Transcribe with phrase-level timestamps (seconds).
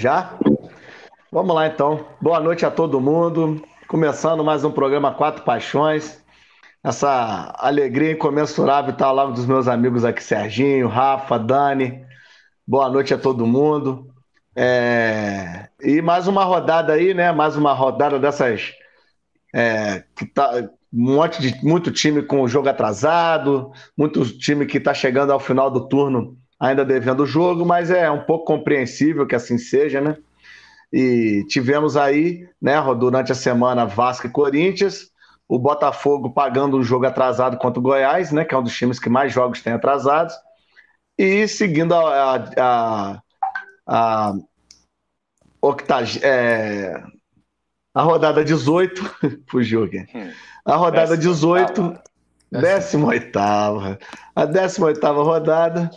[0.00, 0.38] Já?
[1.30, 2.06] Vamos lá então.
[2.22, 3.62] Boa noite a todo mundo.
[3.86, 6.24] Começando mais um programa Quatro Paixões.
[6.82, 12.02] Essa alegria incomensurável estar ao lado dos meus amigos aqui, Serginho, Rafa, Dani.
[12.66, 14.06] Boa noite a todo mundo.
[14.56, 15.68] É...
[15.82, 17.30] E mais uma rodada aí, né?
[17.30, 18.72] Mais uma rodada dessas.
[19.54, 20.02] É...
[20.16, 20.50] Que tá...
[20.90, 25.38] Um monte de muito time com o jogo atrasado, muito time que está chegando ao
[25.38, 30.00] final do turno ainda devendo o jogo, mas é um pouco compreensível que assim seja,
[30.00, 30.16] né?
[30.92, 35.10] E tivemos aí, né, durante a semana, Vasco e Corinthians,
[35.48, 38.98] o Botafogo pagando um jogo atrasado contra o Goiás, né, que é um dos times
[38.98, 40.34] que mais jogos tem atrasados,
[41.16, 43.20] e seguindo a, a, a,
[43.86, 44.34] a,
[45.62, 46.20] octag...
[46.22, 47.02] é,
[47.94, 49.16] a rodada 18,
[49.48, 50.06] fugiu aqui,
[50.64, 52.00] a rodada 18,
[52.52, 53.30] 18
[54.34, 55.90] a 18 rodada,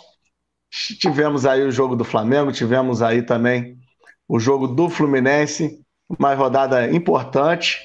[0.99, 3.77] tivemos aí o jogo do Flamengo, tivemos aí também
[4.27, 5.79] o jogo do Fluminense,
[6.09, 7.79] uma rodada importante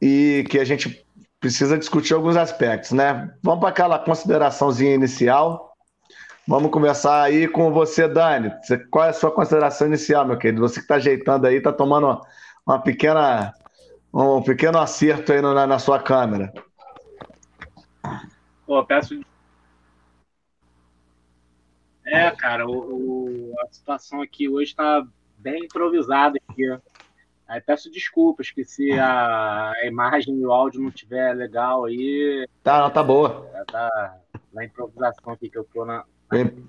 [0.00, 1.04] e que a gente
[1.40, 3.32] precisa discutir alguns aspectos, né?
[3.42, 5.72] Vamos para aquela consideraçãozinha inicial.
[6.46, 8.50] Vamos começar aí com você, Dani.
[8.90, 10.62] Qual é a sua consideração inicial, meu querido?
[10.62, 12.20] Você que está ajeitando aí, está tomando
[12.66, 13.52] uma pequena,
[14.12, 16.52] um pequeno acerto aí na, na sua câmera.
[18.66, 19.20] Pô, peço.
[22.10, 26.64] É, cara, o, o, a situação aqui hoje está bem improvisada aqui.
[27.46, 32.46] Aí peço desculpas que se a imagem e o áudio não tiver legal aí.
[32.62, 33.50] Tá, não, tá boa.
[33.54, 34.18] É, tá
[34.52, 36.04] na improvisação aqui que eu tô na.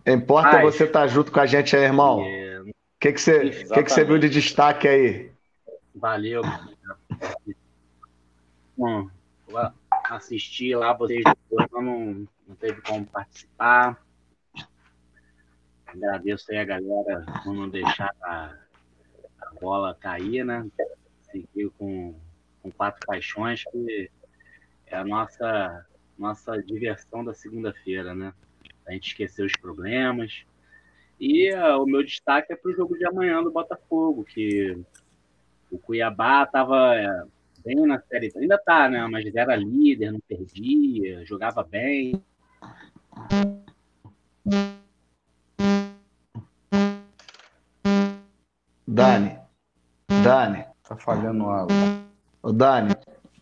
[0.08, 2.20] Importa Mas, você estar tá junto com a gente aí, irmão.
[2.20, 2.64] O é...
[3.00, 5.32] que, que, você, que, que você viu de destaque aí?
[5.94, 6.42] Valeu.
[8.78, 9.10] Bom,
[9.50, 9.72] vou
[10.06, 14.02] assistir lá vocês depois, não, não teve como participar.
[15.94, 18.56] Agradeço aí a galera por não deixar a,
[19.42, 20.68] a bola cair, né?
[21.32, 22.16] Seguiu com,
[22.62, 24.10] com quatro paixões, que
[24.88, 25.86] é a nossa,
[26.18, 28.34] nossa diversão da segunda-feira, né?
[28.88, 30.44] A gente esqueceu os problemas.
[31.20, 34.78] E uh, o meu destaque é para o jogo de amanhã do Botafogo, que
[35.72, 37.24] o Cuiabá estava é,
[37.64, 39.06] bem na série, ainda tá, né?
[39.08, 42.24] Mas era líder, não perdia, jogava bem.
[49.00, 49.40] Dani,
[50.22, 50.66] Dani.
[50.84, 51.76] Tá falhando o áudio.
[52.44, 52.94] Ô, Dani,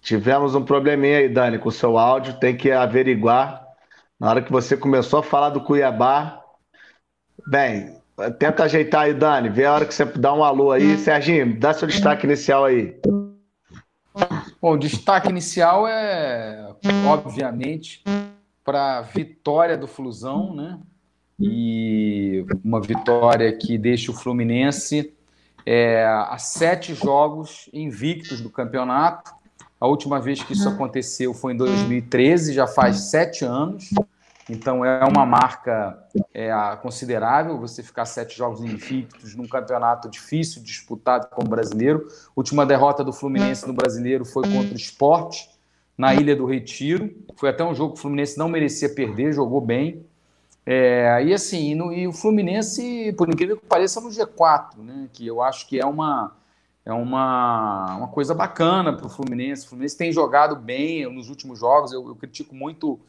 [0.01, 2.39] tivemos um probleminha aí, Dani, com o seu áudio.
[2.39, 3.65] Tem que averiguar.
[4.19, 6.43] Na hora que você começou a falar do Cuiabá.
[7.47, 7.99] Bem,
[8.37, 9.49] tenta ajeitar aí, Dani.
[9.49, 10.95] Vê a hora que você dá um alô aí.
[10.95, 12.95] Serginho, dá seu destaque inicial aí.
[14.61, 16.71] Bom, o destaque inicial é,
[17.07, 18.03] obviamente,
[18.63, 20.79] para a vitória do Flusão, né?
[21.39, 25.16] E uma vitória que deixa o Fluminense
[25.69, 29.35] é, a sete jogos invictos do campeonato.
[29.77, 33.89] A última vez que isso aconteceu foi em 2013, já faz sete anos.
[34.49, 36.49] Então é uma marca é,
[36.81, 42.07] considerável você ficar sete jogos invictos num campeonato difícil, disputado como brasileiro.
[42.33, 45.47] Última derrota do Fluminense no brasileiro foi contra o Sport,
[45.97, 47.13] na Ilha do Retiro.
[47.35, 50.05] Foi até um jogo que o Fluminense não merecia perder, jogou bem.
[50.69, 55.07] É, e assim, no, e o Fluminense, por incrível que pareça, no G4, né?
[55.13, 56.35] Que eu acho que é uma,
[56.83, 59.65] é uma, uma coisa bacana para o Fluminense.
[59.65, 61.93] O Fluminense tem jogado bem nos últimos jogos.
[61.93, 62.99] Eu, eu critico muito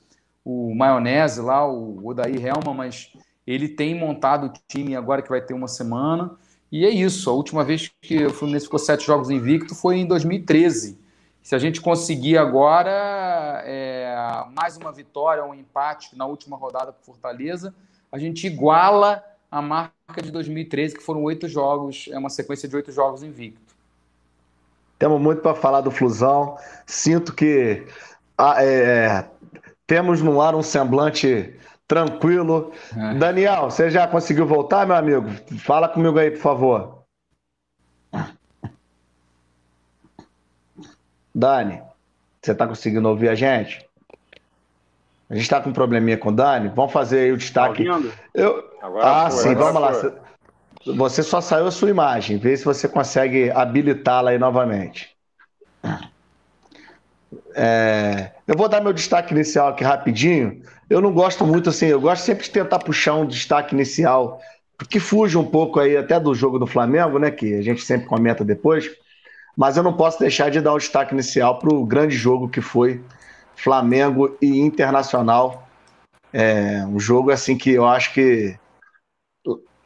[0.45, 3.13] o Maionese lá, o Odair Helma, mas
[3.45, 6.31] ele tem montado o time agora que vai ter uma semana.
[6.71, 7.29] E é isso.
[7.29, 10.97] A última vez que o Fluminense ficou sete jogos invicto foi em 2013.
[11.43, 14.15] Se a gente conseguir agora é,
[14.55, 17.75] mais uma vitória, um empate na última rodada com Fortaleza,
[18.13, 22.77] a gente iguala a marca de 2013, que foram oito jogos, é uma sequência de
[22.77, 23.75] oito jogos invicto.
[24.99, 26.59] Temos muito para falar do Flusão.
[26.85, 27.87] Sinto que
[28.37, 29.25] ah, é,
[29.87, 31.55] temos no ar um semblante
[31.87, 32.73] tranquilo.
[32.97, 33.15] É.
[33.15, 35.29] Daniel, você já conseguiu voltar, meu amigo?
[35.59, 36.98] Fala comigo aí, por favor.
[41.39, 41.81] Dani,
[42.43, 43.87] você está conseguindo ouvir a gente?
[45.31, 46.73] A gente está com um probleminha com o Dani.
[46.75, 47.85] Vamos fazer aí o destaque.
[47.85, 48.01] Tá
[48.35, 48.65] Eu...
[49.01, 49.95] ah, foi, sim, vamos lá.
[49.95, 50.15] Foi.
[50.97, 52.39] Você só saiu a sua imagem.
[52.39, 55.17] Vê se você consegue habilitá-la aí novamente.
[57.55, 58.33] É...
[58.47, 60.63] Eu vou dar meu destaque inicial aqui rapidinho.
[60.91, 64.41] Eu não gosto muito assim, eu gosto sempre de tentar puxar um destaque inicial
[64.89, 67.31] que fuja um pouco aí até do jogo do Flamengo, né?
[67.31, 68.91] Que a gente sempre comenta depois
[69.59, 72.61] mas eu não posso deixar de dar o destaque inicial para o grande jogo que
[72.61, 73.03] foi
[73.57, 75.67] Flamengo e Internacional.
[76.33, 78.57] É um jogo assim que eu acho que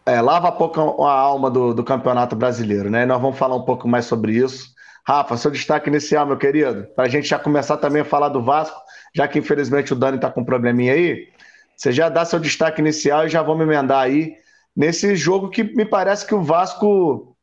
[0.05, 3.07] é, lava um pouco a alma do, do Campeonato Brasileiro, né?
[3.07, 4.75] Nós vamos falar um pouco mais sobre isso.
[5.09, 8.43] Rafa, seu destaque inicial, meu querido, para a gente já começar também a falar do
[8.43, 8.79] Vasco,
[9.15, 11.29] já que infelizmente o Dani está com um probleminha aí.
[11.75, 14.35] Você já dá seu destaque inicial e já vamos emendar aí
[14.77, 17.35] nesse jogo que me parece que o Vasco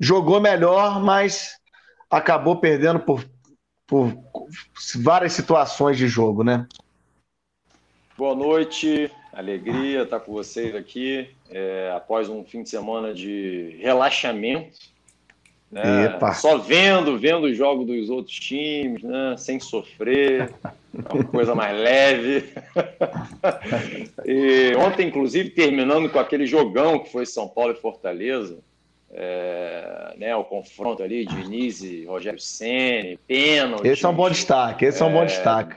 [0.00, 1.55] jogou melhor, mas
[2.10, 3.24] acabou perdendo por,
[3.86, 4.12] por
[4.96, 6.66] várias situações de jogo, né?
[8.16, 14.78] Boa noite, alegria estar com vocês aqui é, após um fim de semana de relaxamento,
[15.70, 16.18] né?
[16.34, 19.34] só vendo, vendo o jogo dos outros times, né?
[19.36, 20.50] sem sofrer,
[20.94, 22.54] uma coisa mais leve.
[24.24, 28.58] e ontem, inclusive, terminando com aquele jogão que foi São Paulo e Fortaleza,
[29.12, 33.86] é, né, o confronto ali, Diniz e Rogério Senni, pênalti.
[33.86, 35.76] Esse é um bom destaque, esse é, um bom é, destaque.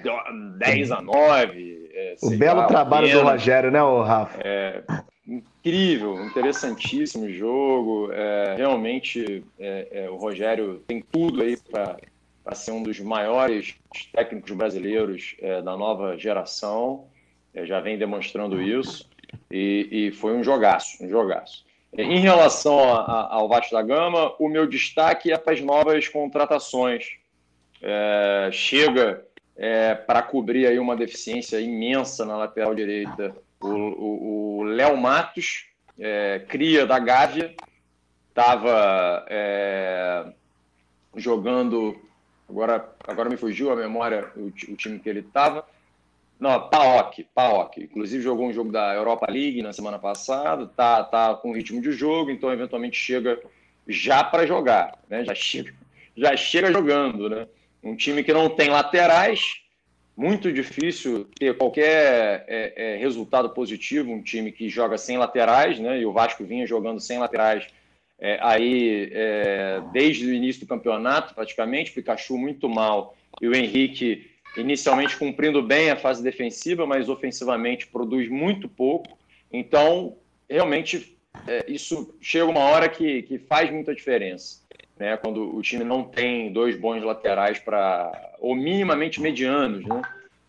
[0.57, 1.89] 10 a 9.
[1.93, 3.25] É, o belo lá, trabalho pênalti.
[3.25, 4.39] do Rogério, né, Rafa?
[4.43, 4.83] É,
[5.27, 8.11] incrível, interessantíssimo jogo.
[8.11, 9.43] É, realmente,
[10.11, 13.75] o Rogério tem tudo aí para ser um dos maiores
[14.11, 17.05] técnicos brasileiros da nova geração.
[17.53, 19.07] já vem demonstrando isso.
[19.51, 21.68] E, e foi um jogaço, um jogaço.
[21.97, 26.07] Em relação a, a, ao Vasco da Gama, o meu destaque é para as novas
[26.07, 27.17] contratações.
[27.81, 29.25] É, chega
[29.55, 35.65] é, para cobrir aí uma deficiência imensa na lateral direita o Léo Matos,
[35.97, 37.53] é, cria da Gávea,
[38.29, 40.25] estava é,
[41.15, 41.99] jogando,
[42.47, 45.65] agora, agora me fugiu a memória o, o time que ele estava,
[46.39, 47.83] não, Paok, Paok.
[47.83, 51.91] Inclusive jogou um jogo da Europa League na semana passada, tá, tá com ritmo de
[51.91, 53.39] jogo, então eventualmente chega
[53.87, 55.25] já para jogar, né?
[55.25, 55.73] Já chega,
[56.15, 57.47] já chega jogando, né?
[57.83, 59.61] Um time que não tem laterais,
[60.15, 65.99] muito difícil ter qualquer é, é, resultado positivo, um time que joga sem laterais, né?
[65.99, 67.67] E o Vasco vinha jogando sem laterais
[68.17, 71.91] é, aí é, desde o início do campeonato, praticamente.
[71.91, 78.29] Pikachu muito mal e o Henrique inicialmente cumprindo bem a fase defensiva, mas ofensivamente produz
[78.29, 79.17] muito pouco.
[79.51, 80.17] Então,
[80.49, 84.61] realmente, é, isso chega uma hora que, que faz muita diferença.
[84.97, 85.15] Né?
[85.17, 90.01] Quando o time não tem dois bons laterais para, ou minimamente medianos, né?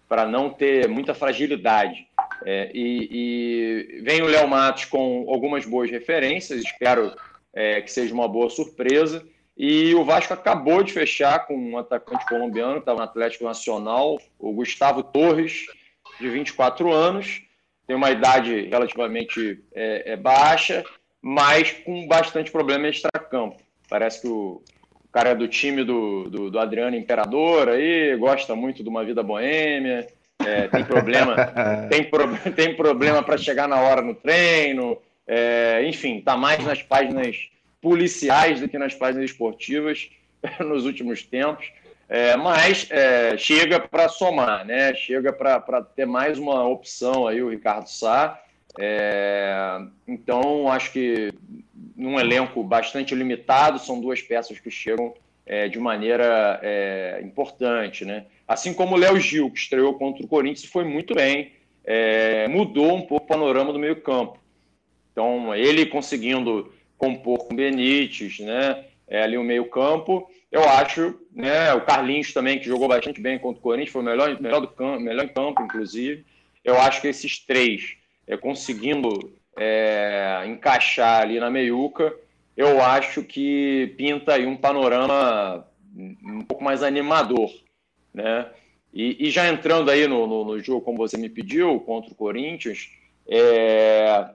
[0.09, 2.09] para não ter muita fragilidade.
[2.45, 3.09] É, e,
[3.99, 7.15] e, vem o Léo Matos com algumas boas referências, espero
[7.55, 9.25] é, que seja uma boa surpresa.
[9.63, 14.19] E o Vasco acabou de fechar com um atacante colombiano que estava no Atlético Nacional,
[14.39, 15.67] o Gustavo Torres,
[16.19, 17.43] de 24 anos.
[17.87, 20.83] Tem uma idade relativamente é, é baixa,
[21.21, 23.59] mas com bastante problema extra-campo.
[23.87, 24.63] Parece que o,
[25.13, 29.23] cara é do time do, do, do, Adriano Imperador aí, gosta muito de uma vida
[29.23, 30.07] boêmia,
[30.43, 31.37] é, tem problema,
[31.91, 36.83] tem, pro, tem problema para chegar na hora no treino, é, enfim, está mais nas
[36.83, 37.51] páginas
[37.81, 40.11] policiais do que nas páginas esportivas
[40.61, 41.71] nos últimos tempos.
[42.09, 44.93] É, mas é, chega para somar, né?
[44.95, 48.43] chega para ter mais uma opção aí, o Ricardo Sá.
[48.79, 51.33] É, então, acho que
[51.97, 55.15] num elenco bastante limitado, são duas peças que chegam
[55.47, 58.05] é, de maneira é, importante.
[58.05, 58.27] Né?
[58.47, 61.53] Assim como o Léo Gil, que estreou contra o Corinthians, foi muito bem,
[61.85, 64.39] é, mudou um pouco o panorama do meio-campo.
[65.13, 68.85] Então, ele conseguindo compor com Benítez, né?
[69.09, 70.31] É, ali o meio-campo.
[70.53, 71.73] Eu acho, né?
[71.73, 74.69] O Carlinhos também, que jogou bastante bem contra o Corinthians, foi o melhor, melhor, do
[74.69, 76.25] campo, melhor em campo, inclusive.
[76.63, 82.15] Eu acho que esses três, é, conseguindo é, encaixar ali na meiuca,
[82.57, 85.67] eu acho que pinta aí um panorama
[85.97, 87.51] um pouco mais animador,
[88.13, 88.47] né?
[88.93, 92.15] E, e já entrando aí no, no, no, jogo, como você me pediu, contra o
[92.15, 92.91] Corinthians,
[93.27, 94.27] é,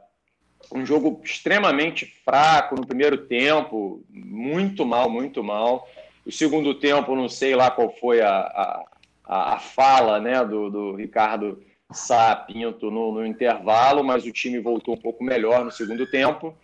[0.72, 5.88] um jogo extremamente fraco no primeiro tempo, muito mal, muito mal.
[6.26, 8.86] O segundo tempo, não sei lá qual foi a,
[9.26, 14.60] a, a fala né, do, do Ricardo Sá Pinto no, no, intervalo, mas o time
[14.60, 16.56] voltou um pouco melhor no segundo tempo,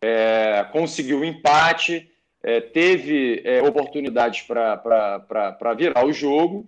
[0.00, 2.08] é, conseguiu o empate,
[2.42, 6.64] é, teve é, oportunidades para virar o jogo,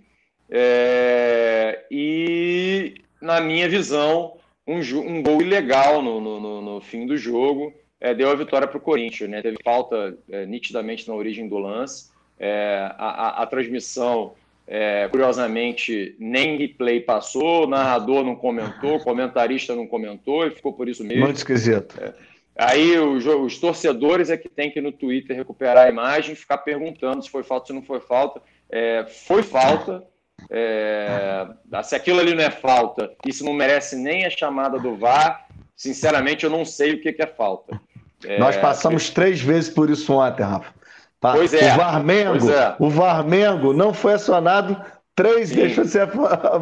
[0.50, 4.39] é, e, na minha visão,
[4.70, 8.78] um, um gol ilegal no, no, no fim do jogo, é, deu a vitória para
[8.78, 9.28] o Corinthians.
[9.28, 9.42] Né?
[9.42, 12.10] Teve falta é, nitidamente na origem do lance.
[12.38, 14.32] É, a, a, a, transmissão,
[14.66, 20.72] é, curiosamente, nem replay passou, o narrador não comentou, o comentarista não comentou e ficou
[20.72, 21.24] por isso mesmo.
[21.24, 22.00] Muito esquisito.
[22.00, 22.14] É.
[22.56, 26.58] Aí os, os, torcedores é que tem que no Twitter recuperar a imagem e ficar
[26.58, 28.40] perguntando se foi falta, se não foi falta.
[28.70, 30.04] É, foi falta,
[30.48, 31.46] é,
[31.82, 36.44] se aquilo ali não é falta se não merece nem a chamada do VAR, sinceramente,
[36.44, 37.80] eu não sei o que, que é falta.
[38.24, 40.72] É, Nós passamos três vezes por isso ontem, Rafa.
[41.20, 41.32] Tá?
[41.32, 41.72] Pois é.
[41.74, 42.76] O Varmengo, é.
[42.78, 44.76] o Varmengo não foi acionado
[45.14, 45.56] três, Sim.
[45.56, 46.08] deixa de ser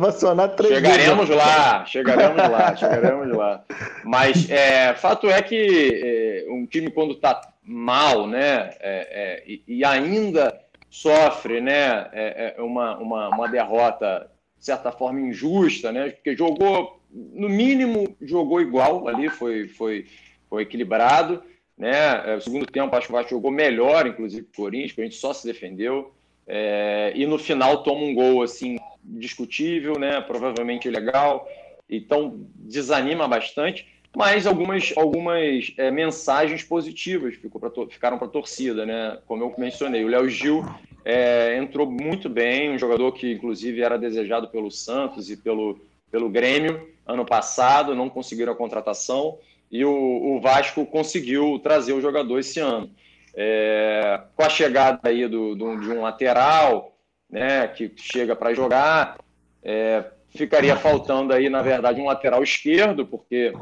[0.07, 1.45] acionado três chegaremos vezes.
[1.45, 3.63] Lá, chegaremos lá, chegaremos lá.
[4.05, 9.63] Mas é, fato é que é, um time quando está mal, né, é, é, e,
[9.69, 10.59] e, ainda
[10.91, 16.99] sofre, né, é, é, uma, uma, uma derrota de certa forma injusta, né, porque jogou
[17.11, 20.07] no mínimo jogou igual ali, foi, foi,
[20.49, 21.43] foi equilibrado.
[21.77, 21.93] Né?
[22.33, 24.97] É, o segundo tempo, acho que o Vasco jogou melhor, inclusive, que o Corinthians, o
[24.97, 26.13] Corinthians só se defendeu.
[26.47, 30.21] É, e no final toma um gol assim discutível, né?
[30.21, 31.49] provavelmente ilegal.
[31.89, 33.87] Então desanima bastante,
[34.17, 39.19] mas algumas, algumas é, mensagens positivas pra, ficaram para a torcida, né?
[39.27, 40.65] Como eu mencionei, o Léo Gil
[41.05, 46.29] é, entrou muito bem, um jogador que inclusive era desejado pelo Santos e pelo, pelo
[46.29, 49.39] Grêmio ano passado, não conseguiram a contratação
[49.71, 52.91] e o, o Vasco conseguiu trazer o jogador esse ano.
[53.35, 56.97] É, com a chegada aí do, do, de um lateral,
[57.31, 59.19] né, que chega para jogar,
[59.63, 63.53] é, ficaria faltando aí, na verdade, um lateral esquerdo, porque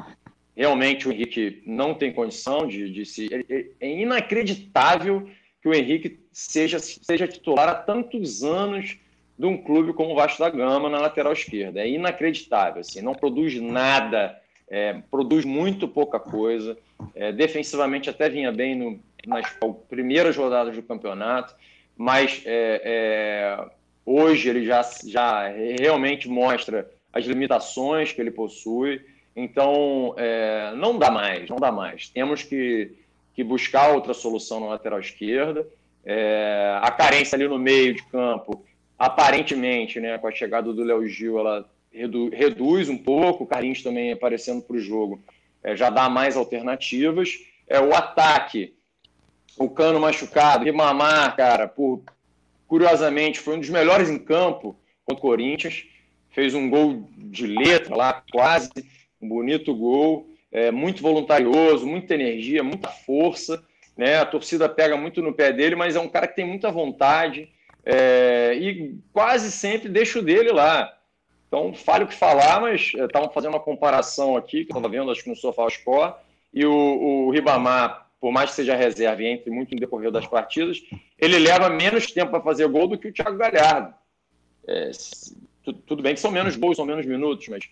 [0.57, 3.29] realmente o Henrique não tem condição de, de se.
[3.81, 5.29] É inacreditável
[5.61, 8.99] que o Henrique seja, seja titular há tantos anos
[9.39, 11.81] de um clube como o Vasco da Gama na lateral esquerda.
[11.81, 16.77] É inacreditável, assim, não produz nada é, produz muito pouca coisa.
[17.15, 19.47] É, defensivamente até vinha bem no, nas
[19.89, 21.55] primeiras rodadas do campeonato,
[21.97, 23.71] mas é, é,
[24.05, 29.05] hoje ele já, já realmente mostra as limitações que ele possui.
[29.37, 32.09] Então, é, não dá mais, não dá mais.
[32.09, 32.97] Temos que,
[33.35, 35.69] que buscar outra solução na lateral esquerda.
[36.03, 38.65] É, a carência ali no meio de campo,
[38.99, 43.83] aparentemente, né, com a chegada do Léo Gil, ela redu reduz um pouco, o Carlinhos
[43.83, 45.21] também aparecendo para o jogo,
[45.63, 47.31] é, já dá mais alternativas.
[47.69, 48.75] É, o ataque,
[49.59, 52.03] o Cano machucado, Ribamar, cara, por,
[52.67, 55.85] curiosamente, foi um dos melhores em campo contra o Corinthians,
[56.31, 58.71] fez um gol de letra lá, quase,
[59.21, 63.63] um bonito gol, é, muito voluntarioso, muita energia, muita força,
[63.97, 64.19] né?
[64.19, 67.49] A torcida pega muito no pé dele, mas é um cara que tem muita vontade
[67.85, 70.93] é, e quase sempre deixa o dele lá.
[71.47, 75.11] Então, fale o que falar, mas estavam fazendo uma comparação aqui, que eu estava vendo,
[75.11, 76.15] acho que no SofaScore,
[76.53, 80.27] e o, o Ribamar, por mais que seja reserva e entre muito no decorrer das
[80.27, 80.83] partidas,
[81.19, 83.95] ele leva menos tempo para fazer gol do que o Thiago Galhardo.
[84.67, 84.91] É,
[85.87, 87.69] tudo bem que são menos gols, são menos minutos, mas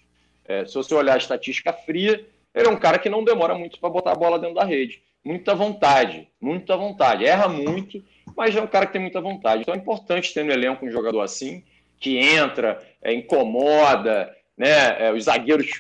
[0.47, 2.25] é, se você olhar a estatística fria,
[2.55, 5.03] ele é um cara que não demora muito para botar a bola dentro da rede.
[5.25, 7.25] Muita vontade, muita vontade.
[7.25, 8.03] Erra muito,
[8.37, 9.63] mas é um cara que tem muita vontade.
[9.63, 11.65] Então é importante ter no elenco um jogador assim,
[11.99, 15.07] que entra, é, incomoda, né?
[15.07, 15.71] É, os zagueiros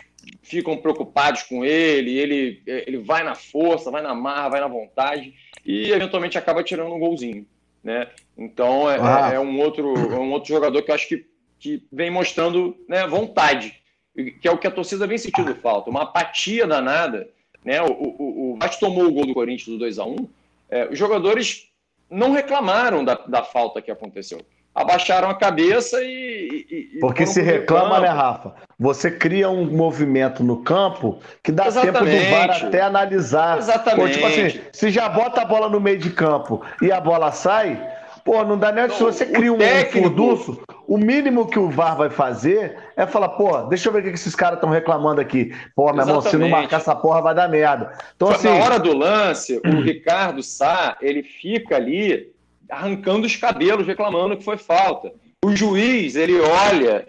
[0.42, 5.34] ficam preocupados com ele, ele, ele vai na força, vai na marra, vai na vontade
[5.64, 7.46] e eventualmente acaba tirando um golzinho,
[7.82, 8.08] né?
[8.36, 9.32] Então é, ah.
[9.34, 11.26] é, um, outro, é um outro jogador que eu acho que,
[11.58, 13.74] que vem mostrando né, vontade,
[14.14, 17.28] que é o que a torcida vem sentindo falta, uma apatia danada,
[17.64, 17.82] né?
[17.82, 20.28] O, o, o Vasco tomou o gol do Corinthians do 2 a 1
[20.70, 21.68] é, os jogadores
[22.10, 24.40] não reclamaram da, da falta que aconteceu
[24.74, 26.66] abaixaram a cabeça e.
[26.96, 28.54] e Porque se reclama, né, Rafa?
[28.78, 32.10] Você cria um movimento no campo que dá Exatamente.
[32.10, 33.58] tempo do VAR até analisar.
[33.58, 34.18] Exatamente.
[34.18, 37.30] Pô, tipo assim, se já bota a bola no meio de campo e a bola
[37.30, 37.80] sai,
[38.24, 38.88] pô, não dá nem.
[38.88, 40.08] Não, se você cria um técnico...
[40.08, 44.02] furdunço, o mínimo que o VAR vai fazer é falar, pô, deixa eu ver o
[44.02, 45.54] que esses caras estão reclamando aqui.
[45.76, 47.96] Pô, meu irmão, se não marcar essa porra vai dar merda.
[48.16, 48.48] Então, assim...
[48.48, 52.32] Na hora do lance, o Ricardo Sá, ele fica ali
[52.68, 55.12] arrancando os cabelos, reclamando que foi falta.
[55.44, 57.06] O juiz, ele olha,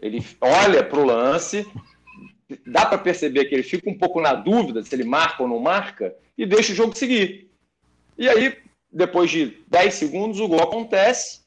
[0.00, 1.66] ele olha para o lance,
[2.66, 5.60] dá para perceber que ele fica um pouco na dúvida se ele marca ou não
[5.60, 7.48] marca, e deixa o jogo seguir.
[8.18, 8.56] E aí,
[8.96, 11.42] depois de 10 segundos, o gol acontece.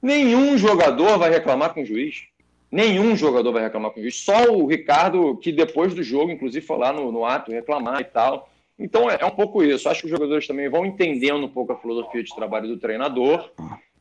[0.00, 2.28] Nenhum jogador vai reclamar com o juiz.
[2.70, 4.20] Nenhum jogador vai reclamar com o juiz.
[4.20, 8.04] Só o Ricardo, que depois do jogo, inclusive, foi lá no, no ato reclamar e
[8.04, 8.48] tal.
[8.78, 9.88] Então é, é, um pouco isso.
[9.88, 13.50] Acho que os jogadores também vão entendendo um pouco a filosofia de trabalho do treinador.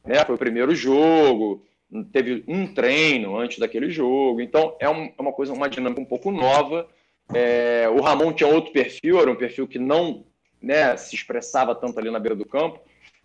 [0.06, 0.24] Né?
[0.24, 1.66] Foi o primeiro jogo,
[2.14, 4.42] teve um treino antes daquele jogo.
[4.42, 6.88] Então é, um, é uma coisa, uma dinâmica um pouco nova.
[7.34, 10.24] É, o Ramon tinha outro perfil, era um perfil que não
[10.62, 12.80] né, se expressava tanto ali na beira do campo,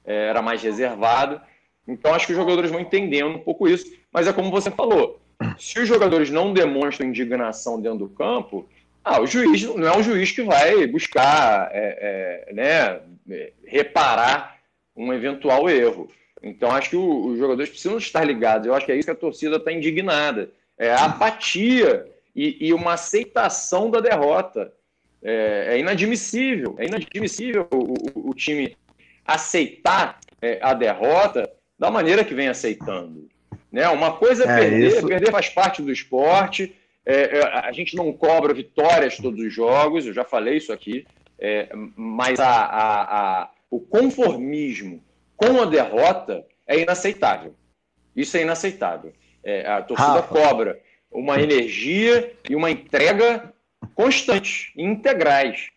[0.04, 1.40] é, era mais reservado.
[1.86, 3.92] Então acho que os jogadores vão entendendo um pouco isso.
[4.12, 5.20] Mas é como você falou,
[5.58, 8.68] se os jogadores não demonstram indignação dentro do campo,
[9.04, 13.00] ah, o juiz não é um juiz que vai buscar é, é, né,
[13.66, 14.58] reparar
[14.94, 16.08] um eventual erro.
[16.42, 18.66] Então, acho que o, os jogadores precisam estar ligados.
[18.66, 20.50] Eu acho que é isso que a torcida está indignada.
[20.78, 24.72] É a apatia e, e uma aceitação da derrota.
[25.22, 28.76] É, é inadmissível, é inadmissível o, o, o time
[29.24, 33.28] aceitar é, a derrota da maneira que vem aceitando.
[33.70, 33.88] Né?
[33.88, 35.06] Uma coisa é, é perder, isso.
[35.06, 36.74] perder faz parte do esporte.
[37.04, 41.04] É, é, a gente não cobra vitórias todos os jogos, eu já falei isso aqui,
[41.38, 43.02] é, mas a, a,
[43.42, 45.02] a, o conformismo
[45.36, 47.54] com a derrota é inaceitável.
[48.14, 49.12] Isso é inaceitável.
[49.42, 50.28] É, a torcida Rafa.
[50.28, 53.52] cobra uma energia e uma entrega
[53.94, 55.68] constantes, integrais.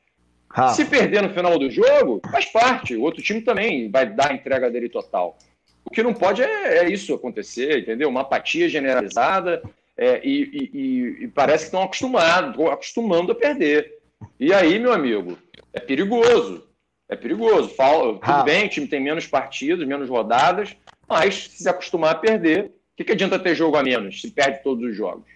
[0.74, 2.96] Se perder no final do jogo, faz parte.
[2.96, 5.38] O outro time também vai dar a entrega dele total.
[5.84, 8.10] O que não pode é, é isso acontecer, entendeu?
[8.10, 9.62] Uma apatia generalizada
[9.98, 14.00] é, e, e, e, parece que estão acostumados, acostumando a perder.
[14.39, 15.38] E aí, meu amigo,
[15.74, 16.68] é perigoso.
[17.08, 17.70] É perigoso.
[17.70, 20.76] Fala, tudo bem, o time tem menos partidos, menos rodadas,
[21.08, 24.32] mas se se acostumar a perder, o que, que adianta ter jogo a menos se
[24.32, 25.35] perde todos os jogos?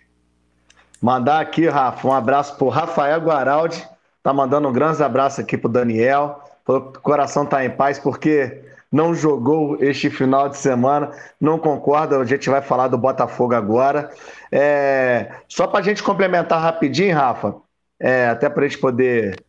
[1.02, 3.88] Mandar aqui, Rafa, um abraço pro Rafael Guaraldi.
[4.22, 6.44] Tá mandando um grande abraço aqui pro Daniel.
[6.66, 11.12] Falou que o coração tá em paz porque não jogou este final de semana.
[11.40, 14.10] Não concorda, a gente vai falar do Botafogo agora.
[14.52, 15.32] É...
[15.48, 17.56] Só para a gente complementar rapidinho, Rafa,
[17.98, 18.28] é...
[18.28, 19.42] até para a gente poder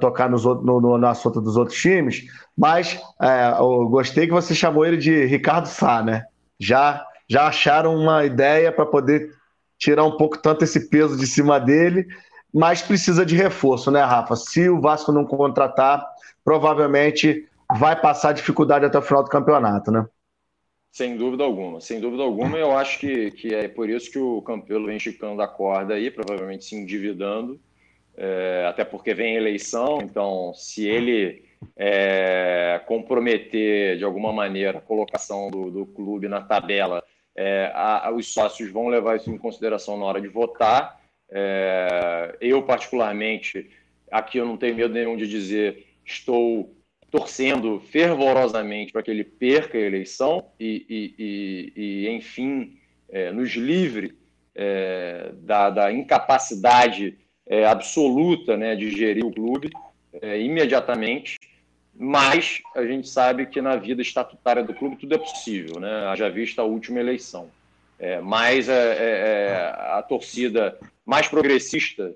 [0.00, 4.54] tocar nos, no, no, no, assunto dos outros times, mas é, eu gostei que você
[4.54, 6.26] chamou ele de Ricardo Sá, né?
[6.60, 9.30] Já, já acharam uma ideia para poder
[9.82, 12.06] tirar um pouco tanto esse peso de cima dele,
[12.54, 14.36] mas precisa de reforço, né, Rafa?
[14.36, 16.06] Se o Vasco não contratar,
[16.44, 20.06] provavelmente vai passar dificuldade até o final do campeonato, né?
[20.92, 22.56] Sem dúvida alguma, sem dúvida alguma.
[22.56, 26.12] Eu acho que, que é por isso que o Campelo vem esticando a corda aí,
[26.12, 27.58] provavelmente se endividando,
[28.16, 29.98] é, até porque vem eleição.
[30.00, 31.42] Então, se ele
[31.76, 37.02] é, comprometer de alguma maneira a colocação do, do clube na tabela,
[37.36, 41.00] é, a, a, os sócios vão levar isso em consideração na hora de votar.
[41.30, 43.70] É, eu, particularmente,
[44.10, 46.74] aqui eu não tenho medo nenhum de dizer, estou
[47.10, 53.50] torcendo fervorosamente para que ele perca a eleição e, e, e, e enfim, é, nos
[53.50, 54.16] livre
[54.54, 59.70] é, da, da, incapacidade é, absoluta né, de gerir o clube
[60.20, 61.38] é, imediatamente.
[61.94, 66.06] Mas a gente sabe que na vida estatutária do clube tudo é possível, né?
[66.06, 67.50] Haja vista a última eleição.
[67.98, 70.76] É, mas é, a torcida
[71.06, 72.14] mais progressista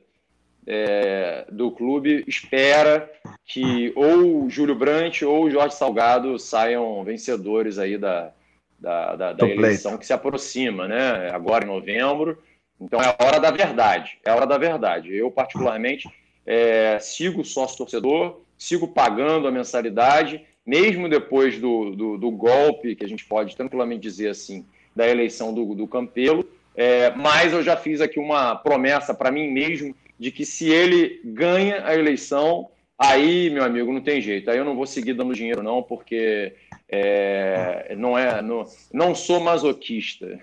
[0.66, 3.08] é, do clube espera
[3.44, 8.32] que ou Júlio Brandt ou Jorge Salgado saiam vencedores aí da,
[8.78, 11.30] da, da, da eleição que se aproxima, né?
[11.30, 12.42] Agora em novembro.
[12.80, 14.18] Então é a hora da verdade.
[14.24, 15.14] É a hora da verdade.
[15.14, 16.08] Eu, particularmente,
[16.44, 23.08] é, sigo sócio-torcedor, sigo pagando a mensalidade, mesmo depois do, do, do, golpe, que a
[23.08, 24.64] gente pode tranquilamente dizer assim,
[24.94, 26.44] da eleição do, do Campelo.
[26.74, 31.20] É, mas eu já fiz aqui uma promessa para mim mesmo de que se ele
[31.24, 34.50] ganha a eleição, aí, meu amigo, não tem jeito.
[34.50, 36.54] Aí eu não vou seguir dando dinheiro, não, porque
[36.88, 40.38] é, não é, não, não sou masoquista.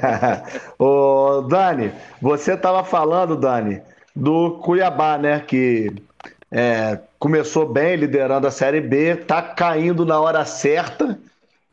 [0.78, 3.80] Ô, Dani, você estava falando, Dani,
[4.14, 5.40] do Cuiabá, né?
[5.40, 5.92] Que
[6.50, 11.20] é, começou bem, liderando a Série B, tá caindo na hora certa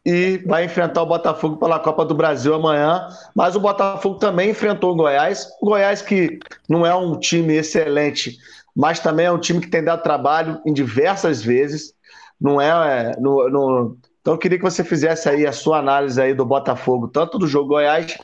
[0.05, 3.07] e vai enfrentar o Botafogo pela Copa do Brasil amanhã.
[3.33, 5.47] Mas o Botafogo também enfrentou o Goiás.
[5.61, 8.37] O Goiás, que não é um time excelente,
[8.75, 11.93] mas também é um time que tem dado trabalho em diversas vezes.
[12.39, 13.11] Não é.
[13.11, 13.97] é no, no...
[14.21, 17.47] Então eu queria que você fizesse aí a sua análise aí do Botafogo, tanto do
[17.47, 18.17] jogo Goiás,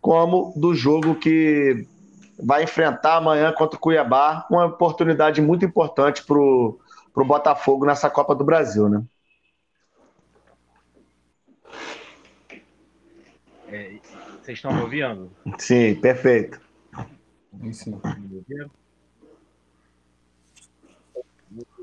[0.00, 1.86] como do jogo que
[2.38, 4.46] vai enfrentar amanhã contra o Cuiabá.
[4.50, 6.78] Uma oportunidade muito importante para o
[7.14, 9.02] Botafogo nessa Copa do Brasil, né?
[13.68, 13.98] É,
[14.42, 15.30] vocês estão me ouvindo?
[15.58, 16.60] Sim, perfeito.
[17.72, 18.00] Sim.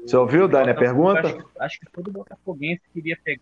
[0.06, 1.20] Você ouviu, Dani, a pergunta?
[1.20, 3.42] Acho, acho, que todo botafoguense queria pegar.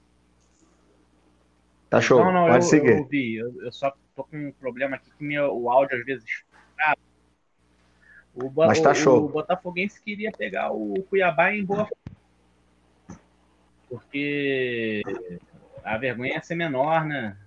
[1.89, 2.91] Tá show, não, não, pode eu, seguir.
[2.91, 6.06] Eu, ouvi, eu, eu, só tô com um problema aqui que meu, o áudio às
[6.06, 6.43] vezes
[8.35, 9.25] o, Mas tá o, show.
[9.25, 11.87] O Botafoguense queria pegar o Cuiabá em boa
[13.89, 15.01] porque
[15.83, 17.37] a vergonha ia ser menor, né?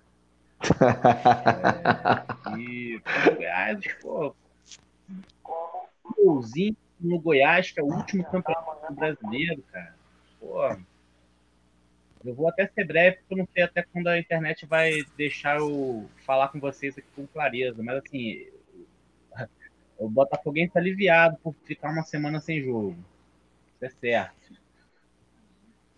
[2.50, 4.34] É, e o Goiás, pô,
[6.16, 9.94] golzinho no Goiás, que é o último campeonato brasileiro, cara.
[10.38, 10.76] Pô,
[12.24, 15.58] eu vou até ser breve, porque eu não sei até quando a internet vai deixar
[15.58, 17.82] eu falar com vocês aqui com clareza.
[17.82, 18.46] Mas assim,
[20.00, 22.96] o Botafoguense está aliviado por ficar uma semana sem jogo.
[23.74, 24.50] Isso é certo.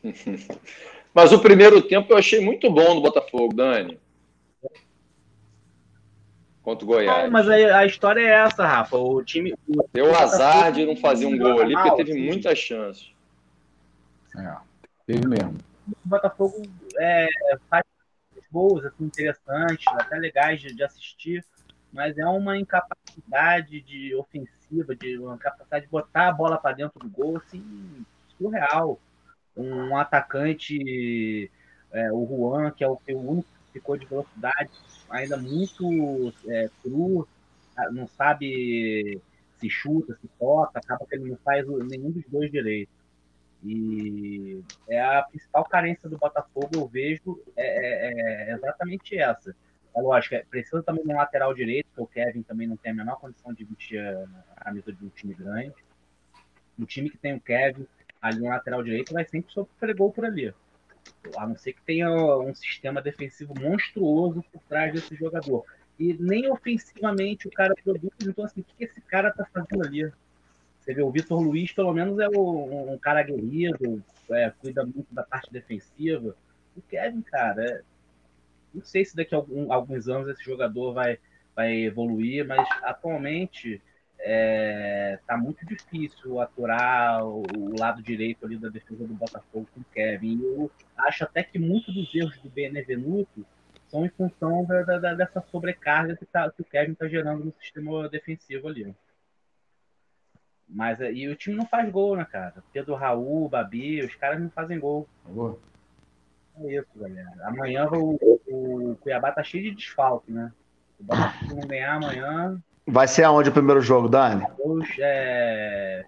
[1.14, 4.00] Mas o primeiro tempo eu achei muito bom do Botafogo, Dani.
[6.62, 7.24] contra o Goiás.
[7.24, 8.96] Não, mas a, a história é essa, Rafa.
[8.96, 9.52] O time.
[9.68, 13.12] O, Deu azar de não fazer um gol ali, porque teve muitas chances.
[14.36, 14.56] É,
[15.06, 15.58] teve mesmo.
[15.86, 16.62] O Botafogo
[16.98, 17.28] é,
[17.68, 17.84] faz
[18.50, 21.44] boas, assim, interessantes, até legais de, de assistir,
[21.92, 26.98] mas é uma incapacidade de ofensiva, de uma capacidade de botar a bola para dentro
[26.98, 28.04] do gol, assim,
[28.38, 28.98] surreal.
[29.54, 31.50] Um atacante,
[31.92, 34.70] é, o Juan, que é o, o único que ficou de velocidade,
[35.10, 37.28] ainda muito é, cru,
[37.90, 39.20] não sabe
[39.60, 42.94] se chuta, se toca, acaba que ele não faz nenhum dos dois direitos.
[43.64, 49.54] E é a principal carência do Botafogo, eu vejo, é, é, é exatamente essa.
[49.94, 52.92] É lógico, é, precisa também de um lateral direito, porque o Kevin também não tem
[52.92, 54.00] a menor condição de vestir
[54.56, 55.74] a camisa de um time grande.
[56.78, 57.86] Um time que tem o Kevin
[58.20, 60.54] ali no lateral direito vai sempre sofrer gol por ali.
[61.36, 65.64] A não ser que tenha um sistema defensivo monstruoso por trás desse jogador.
[65.98, 68.12] E nem ofensivamente o cara produz.
[68.22, 70.10] Então, assim, o que esse cara tá fazendo ali?
[70.80, 75.12] Você vê, o Vitor Luiz, pelo menos, é um, um cara aguerrido, é, cuida muito
[75.12, 76.34] da parte defensiva.
[76.76, 77.82] O Kevin, cara, é,
[78.74, 81.18] não sei se daqui a algum, alguns anos esse jogador vai,
[81.54, 83.80] vai evoluir, mas atualmente
[84.18, 89.80] é, tá muito difícil aturar o, o, lado direito ali da defesa do Botafogo com
[89.80, 90.38] o Kevin.
[90.38, 93.44] E eu acho até que muitos dos erros do Benevenuto
[93.88, 97.54] são em função da, da, dessa sobrecarga que, tá, que o Kevin está gerando no
[97.60, 98.94] sistema defensivo ali.
[100.68, 102.62] Mas é, e o time não faz gol, né, cara?
[102.72, 105.06] Pedro Raul, Babi, os caras não fazem gol.
[105.26, 105.58] Boa.
[106.60, 107.30] É isso, galera.
[107.44, 110.52] Amanhã o, o Cuiabá tá cheio de desfalque, né?
[111.00, 112.62] O Botafogo não ganhar amanhã.
[112.86, 114.44] Vai ser aonde o primeiro jogo, Dani?
[114.98, 116.04] é...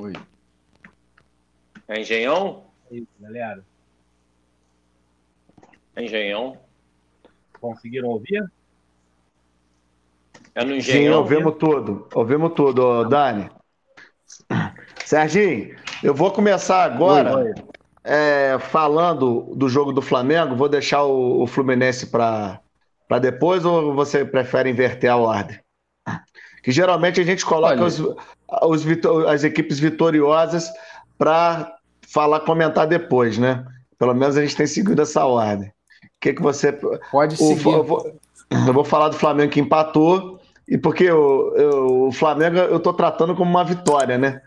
[0.00, 0.12] Oi.
[1.88, 2.64] É Engenhão?
[2.90, 3.64] É isso, galera.
[5.96, 6.56] É Engenhão.
[7.60, 8.50] Conseguiram ouvir?
[10.54, 11.12] É no Engenhão.
[11.12, 12.08] Sim, ouvimos tudo.
[12.14, 13.50] Ouvimos tudo, Dani.
[15.04, 17.54] Serginho, eu vou começar agora oi, oi.
[18.02, 20.56] É, falando do jogo do Flamengo.
[20.56, 22.60] Vou deixar o, o Fluminense para
[23.20, 25.58] depois ou você prefere inverter a ordem?
[26.62, 28.84] Que geralmente a gente coloca os, os,
[29.28, 30.70] as equipes vitoriosas
[31.16, 31.74] para
[32.06, 33.64] falar, comentar depois, né?
[33.98, 35.68] Pelo menos a gente tem seguido essa ordem.
[35.68, 35.72] O
[36.20, 36.72] que, que você.
[37.10, 37.66] Pode seguir.
[37.66, 42.12] O, eu, vou, eu vou falar do Flamengo que empatou e porque o, eu, o
[42.12, 44.40] Flamengo eu estou tratando como uma vitória, né?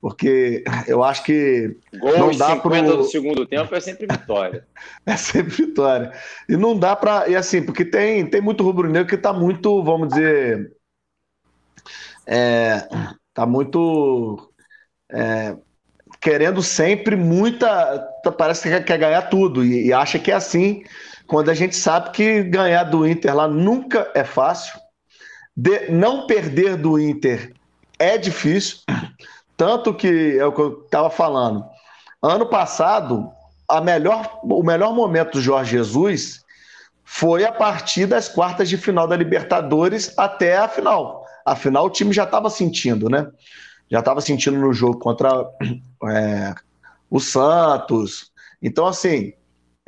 [0.00, 1.76] Porque eu acho que.
[1.98, 2.96] Gol não dá 50 pro...
[2.96, 4.66] do segundo tempo é sempre vitória.
[5.04, 6.12] é sempre vitória.
[6.48, 7.28] E não dá para.
[7.28, 10.72] E assim, porque tem, tem muito rubro-negro que está muito, vamos dizer.
[12.26, 12.88] É,
[13.34, 14.50] tá muito.
[15.10, 15.54] É,
[16.18, 18.08] querendo sempre muita.
[18.38, 19.62] Parece que quer ganhar tudo.
[19.62, 20.82] E, e acha que é assim,
[21.26, 24.80] quando a gente sabe que ganhar do Inter lá nunca é fácil
[25.54, 27.52] de não perder do Inter
[27.98, 28.78] é difícil,
[29.60, 31.62] tanto que é o que eu estava falando.
[32.22, 33.30] Ano passado,
[33.68, 36.42] a melhor, o melhor momento do Jorge Jesus
[37.04, 41.26] foi a partir das quartas de final da Libertadores até a final.
[41.44, 43.30] Afinal, o time já estava sentindo, né?
[43.90, 45.28] Já estava sentindo no jogo contra
[46.08, 46.54] é,
[47.10, 48.32] o Santos.
[48.62, 49.34] Então, assim,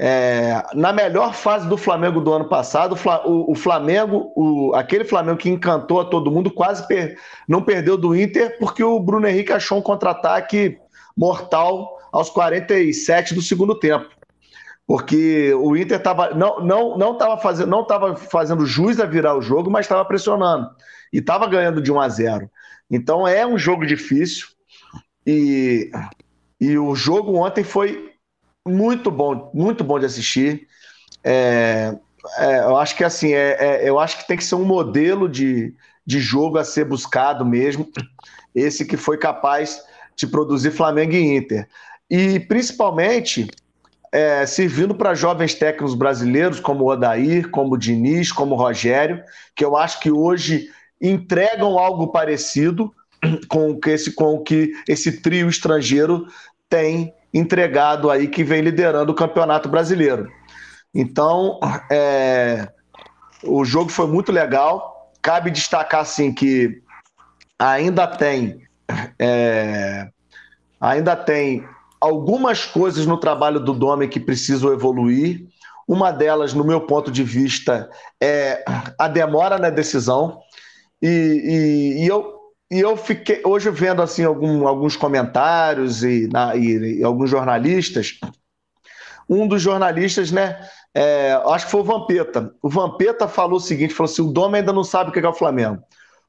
[0.05, 5.49] é, na melhor fase do Flamengo do ano passado, o, Flamengo, o, aquele Flamengo que
[5.49, 7.17] encantou a todo mundo, quase per,
[7.49, 10.77] não perdeu do Inter, porque o Bruno Henrique achou um contra-ataque
[11.17, 14.09] mortal aos 47 do segundo tempo.
[14.89, 19.41] Porque o Inter tava, não não não estava fazendo não fazendo jus a virar o
[19.41, 20.69] jogo, mas estava pressionando
[21.13, 22.51] e estava ganhando de 1 a 0.
[22.91, 24.49] Então é um jogo difícil
[25.25, 25.93] e,
[26.61, 28.12] e o jogo ontem foi
[28.67, 30.67] muito bom, muito bom de assistir.
[31.25, 31.95] É,
[32.39, 35.29] é, eu acho que assim, é, é, eu acho que tem que ser um modelo
[35.29, 35.75] de,
[36.07, 37.89] de jogo a ser buscado mesmo.
[38.55, 39.83] Esse que foi capaz
[40.17, 41.69] de produzir Flamengo e Inter.
[42.09, 43.49] E principalmente
[44.13, 49.23] é, servindo para jovens técnicos brasileiros como o Odair, como o Diniz, como o Rogério,
[49.57, 50.69] que eu acho que hoje
[51.01, 52.93] entregam algo parecido
[53.49, 56.27] com que esse, com que esse trio estrangeiro
[56.69, 60.29] tem entregado aí que vem liderando o Campeonato Brasileiro.
[60.95, 61.59] Então,
[61.91, 62.69] é,
[63.43, 65.11] o jogo foi muito legal.
[65.23, 66.83] Cabe destacar assim que
[67.59, 68.63] ainda tem
[69.19, 70.09] é,
[70.81, 71.65] ainda tem
[72.01, 75.47] algumas coisas no trabalho do Dome que precisam evoluir.
[75.87, 77.89] Uma delas, no meu ponto de vista,
[78.21, 78.65] é
[78.99, 80.41] a demora na decisão.
[81.01, 82.32] E, e, e eu
[82.73, 88.19] e eu fiquei hoje vendo assim algum, alguns comentários e, na, e, e, alguns jornalistas,
[89.29, 90.59] um dos jornalistas, né?
[90.95, 92.51] É, acho que foi o Vampeta.
[92.63, 95.29] O Vampeta falou o seguinte: falou assim: o Dome ainda não sabe o que é
[95.29, 95.83] o Flamengo.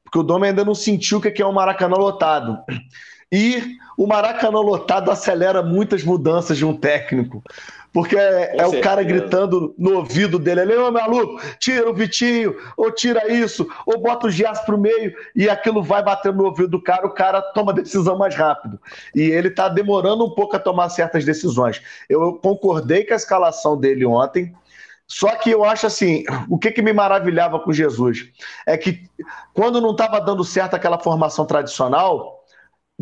[0.04, 2.58] Porque o Dome ainda não sentiu o que é o Maracanã lotado.
[3.32, 7.42] E o Maracanã lotado acelera muitas mudanças de um técnico.
[7.94, 12.56] Porque é, é o cara gritando no ouvido dele ali, ô maluco, tira o Vitinho,
[12.76, 16.70] ou tira isso, ou bota o Gias pro meio, e aquilo vai batendo no ouvido
[16.70, 18.80] do cara, o cara toma decisão mais rápido.
[19.14, 21.80] E ele tá demorando um pouco a tomar certas decisões.
[22.08, 24.52] Eu concordei com a escalação dele ontem,
[25.06, 28.26] só que eu acho assim, o que, que me maravilhava com Jesus
[28.66, 29.08] é que
[29.52, 32.43] quando não estava dando certo aquela formação tradicional,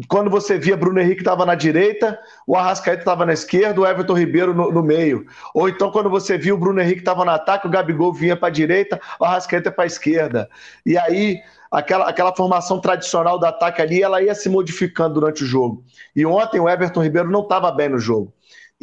[0.08, 4.14] quando você via Bruno Henrique estava na direita, o Arrascaeta estava na esquerda, o Everton
[4.14, 5.26] Ribeiro no, no, meio.
[5.54, 8.48] Ou então, quando você via o Bruno Henrique estava no ataque, o Gabigol vinha para
[8.48, 10.48] a direita, o Arrascaeta para a esquerda.
[10.86, 15.46] E aí, aquela, aquela formação tradicional do ataque ali, ela ia se modificando durante o
[15.46, 15.84] jogo.
[16.16, 18.32] E ontem o Everton Ribeiro não estava bem no jogo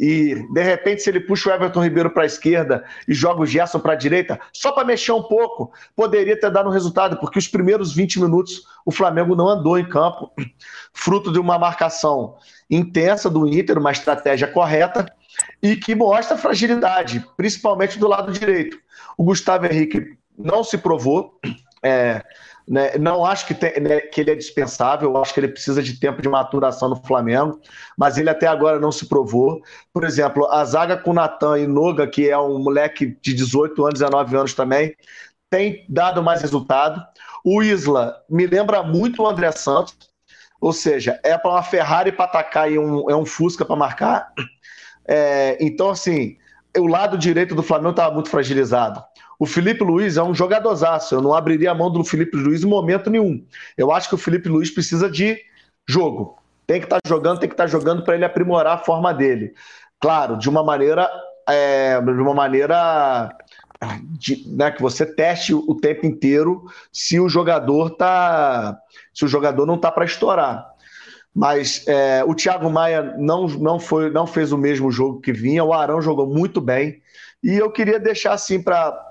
[0.02, 3.46] e de repente, se ele puxa o Everton Ribeiro para a esquerda e joga o
[3.46, 7.38] Gerson para a direita, só para mexer um pouco, poderia ter dado um resultado, porque
[7.38, 10.32] os primeiros 20 minutos o Flamengo não andou em campo,
[10.94, 12.36] fruto de uma marcação
[12.70, 15.04] intensa do Inter, uma estratégia correta
[15.62, 18.78] e que mostra fragilidade, principalmente do lado direito.
[19.18, 21.38] O Gustavo Henrique não se provou.
[21.82, 22.22] É,
[22.70, 22.96] né?
[22.98, 26.22] Não acho que, tem, né, que ele é dispensável, acho que ele precisa de tempo
[26.22, 27.60] de maturação no Flamengo,
[27.98, 29.60] mas ele até agora não se provou.
[29.92, 33.98] Por exemplo, a zaga com Natan e Noga, que é um moleque de 18 anos,
[33.98, 34.94] 19 anos também,
[35.50, 37.04] tem dado mais resultado.
[37.44, 39.96] O Isla me lembra muito o André Santos,
[40.60, 44.32] ou seja, é para uma Ferrari para atacar e um, é um Fusca para marcar.
[45.08, 46.36] É, então, assim,
[46.78, 49.02] o lado direito do Flamengo estava muito fragilizado.
[49.40, 51.14] O Felipe Luiz é um jogadorzaço.
[51.14, 53.42] Eu não abriria a mão do Felipe Luiz em momento nenhum.
[53.74, 55.38] Eu acho que o Felipe Luiz precisa de
[55.88, 56.36] jogo.
[56.66, 59.14] Tem que estar tá jogando, tem que estar tá jogando para ele aprimorar a forma
[59.14, 59.54] dele.
[59.98, 61.10] Claro, de uma maneira.
[61.48, 63.30] É, de uma maneira
[64.10, 68.78] de, né, que você teste o tempo inteiro se o jogador tá
[69.12, 70.68] se o jogador não tá para estourar
[71.34, 75.64] mas é, o Thiago Maia não, não foi não fez o mesmo jogo que vinha
[75.64, 77.00] o Arão jogou muito bem
[77.42, 79.09] e eu queria deixar assim para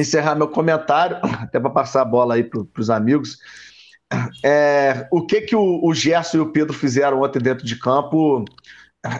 [0.00, 3.38] encerrar meu comentário, até para passar a bola aí para os amigos.
[4.44, 8.44] É, o que que o, o Gerson e o Pedro fizeram ontem dentro de campo?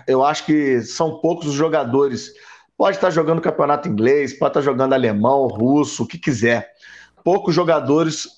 [0.07, 2.33] Eu acho que são poucos os jogadores.
[2.77, 6.71] Pode estar jogando campeonato inglês, pode estar jogando alemão, russo, o que quiser.
[7.25, 8.29] Poucos jogadores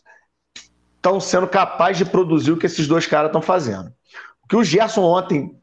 [0.96, 3.92] estão sendo capazes de produzir o que esses dois caras estão fazendo.
[4.42, 5.59] O que o Gerson ontem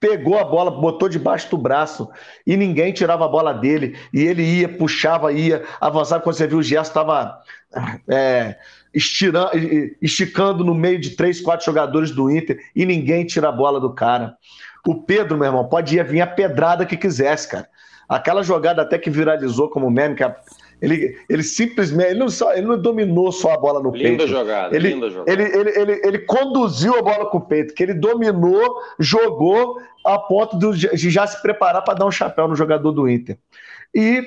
[0.00, 2.08] pegou a bola, botou debaixo do braço
[2.46, 3.96] e ninguém tirava a bola dele.
[4.12, 6.22] E ele ia, puxava, ia, avançava.
[6.22, 7.40] Quando você viu o Gerson estava
[8.08, 8.56] é,
[10.00, 13.92] esticando no meio de três, quatro jogadores do Inter e ninguém tira a bola do
[13.92, 14.36] cara.
[14.86, 17.68] O Pedro, meu irmão, pode ir vir a pedrada que quisesse, cara.
[18.08, 20.34] Aquela jogada até que viralizou como meme, que a
[20.80, 24.26] ele, ele simplesmente ele não, só, ele não dominou só a bola no linda peito.
[24.28, 25.30] Jogada, ele, linda jogada.
[25.30, 30.18] Ele, ele, ele, ele, conduziu a bola com o peito, que ele dominou, jogou a
[30.18, 33.36] ponto de já se preparar para dar um chapéu no jogador do Inter.
[33.94, 34.22] E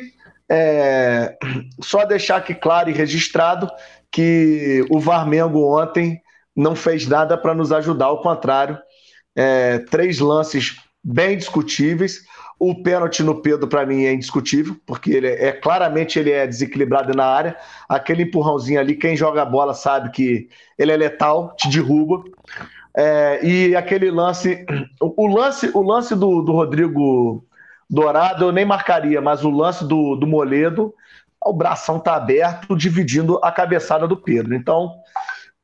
[0.50, 1.38] é,
[1.82, 3.70] só deixar aqui claro e registrado
[4.12, 6.22] que o Varmengo ontem
[6.54, 8.78] não fez nada para nos ajudar, ao contrário,
[9.34, 12.22] é, três lances bem discutíveis.
[12.64, 16.46] O pênalti no Pedro, para mim, é indiscutível, porque ele é, é, claramente ele é
[16.46, 17.58] desequilibrado na área.
[17.90, 20.48] Aquele empurrãozinho ali, quem joga a bola sabe que
[20.78, 22.24] ele é letal, te derruba.
[22.96, 24.64] É, e aquele lance,
[25.02, 27.44] o, lance, o lance do, do, Rodrigo
[27.90, 30.94] Dourado eu nem marcaria, mas o lance do, do Moledo,
[31.44, 34.54] o bração tá aberto, dividindo a cabeçada do Pedro.
[34.54, 34.94] Então,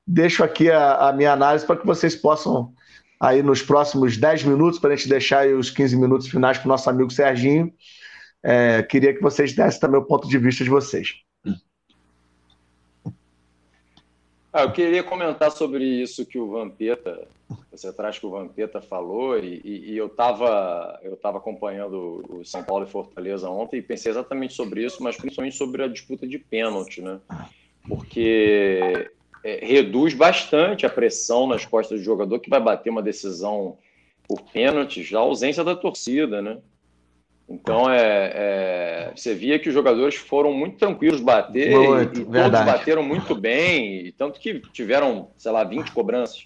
[0.08, 2.74] deixo aqui a, a minha análise para que vocês possam
[3.20, 6.70] aí nos próximos 10 minutos, para a gente deixar os 15 minutos finais para o
[6.70, 7.74] nosso amigo Serginho.
[8.44, 11.16] É, queria que vocês dessem também o ponto de vista de vocês.
[14.54, 17.28] Ah, eu queria comentar sobre isso que o Vampeta,
[17.72, 22.44] você traz que o Vampeta falou, e, e, e eu estava eu tava acompanhando o
[22.44, 26.28] São Paulo e Fortaleza ontem e pensei exatamente sobre isso, mas principalmente sobre a disputa
[26.28, 27.20] de pênalti, né?
[27.88, 29.12] Porque
[29.48, 33.78] é, reduz bastante a pressão nas costas do jogador que vai bater uma decisão
[34.28, 36.58] por pênaltis, a ausência da torcida, né?
[37.48, 42.26] Então é, é, você via que os jogadores foram muito tranquilos bater muito, e, e
[42.26, 46.44] todos bateram muito bem, e tanto que tiveram, sei lá, 20 cobranças.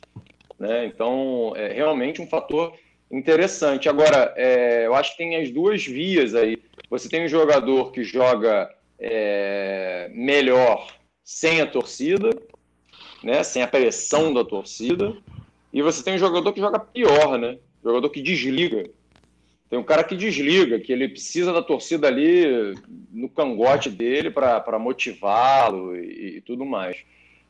[0.59, 0.85] Né?
[0.85, 2.71] Então é realmente um fator
[3.11, 3.89] interessante.
[3.89, 6.55] Agora, é, eu acho que tem as duas vias aí.
[6.87, 10.85] Você tem um jogador que joga é, melhor
[11.23, 12.29] sem a torcida,
[13.23, 15.15] né, sem a pressão da torcida,
[15.73, 17.57] e você tem um jogador que joga pior, né?
[17.83, 18.89] Jogador que desliga.
[19.69, 22.75] tem um cara que desliga, que ele precisa da torcida ali
[23.11, 26.97] no cangote dele para motivá-lo e, e, tudo mais.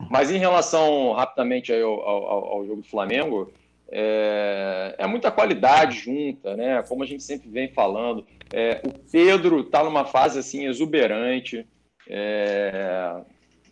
[0.10, 3.52] Mas em relação, rapidamente, ao, ao, ao jogo do Flamengo,
[3.92, 6.82] é, é, muita qualidade junta, né?
[6.84, 8.26] Como a gente sempre vem falando.
[8.54, 11.68] É, o Pedro está numa fase assim exuberante,
[12.08, 13.22] é,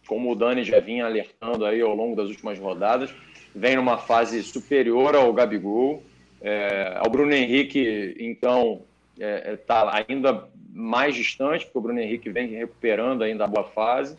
[0.10, 3.14] como o Dani já vinha alertando aí ao longo das últimas rodadas,
[3.54, 6.04] vem numa fase superior ao Gabigol.
[6.42, 8.82] É, ao Bruno Henrique, então,
[9.16, 13.48] está é, é tá ainda mais distante, porque o Bruno Henrique vem recuperando ainda a
[13.48, 14.18] boa fase.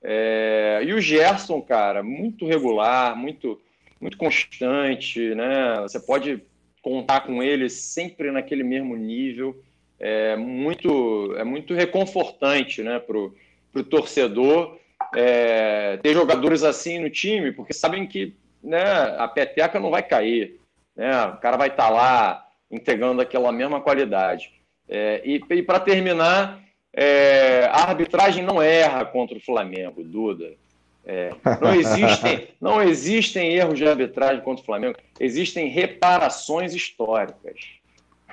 [0.00, 3.60] É, e o Gerson, cara, muito regular, muito,
[4.00, 5.80] muito constante, né?
[5.82, 6.40] Você pode
[6.80, 9.60] contar com ele sempre naquele mesmo nível.
[9.98, 14.78] É muito, é muito reconfortante né, para o torcedor
[15.16, 18.82] é, ter jogadores assim no time, porque sabem que né,
[19.18, 20.58] a peteca não vai cair.
[20.96, 21.26] Né?
[21.26, 24.52] O cara vai estar tá lá entregando aquela mesma qualidade.
[24.88, 26.60] É, e, e para terminar,
[26.92, 30.52] é, a arbitragem não erra contra o Flamengo, Duda.
[31.06, 37.60] É, não, existem, não existem erros de arbitragem contra o Flamengo, existem reparações históricas.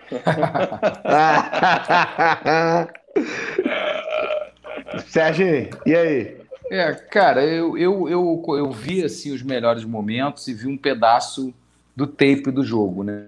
[5.07, 6.40] Sérgio, e aí?
[6.73, 11.53] É, cara, eu, eu, eu, eu vi assim, os melhores momentos e vi um pedaço
[11.93, 13.27] do tape do jogo, né?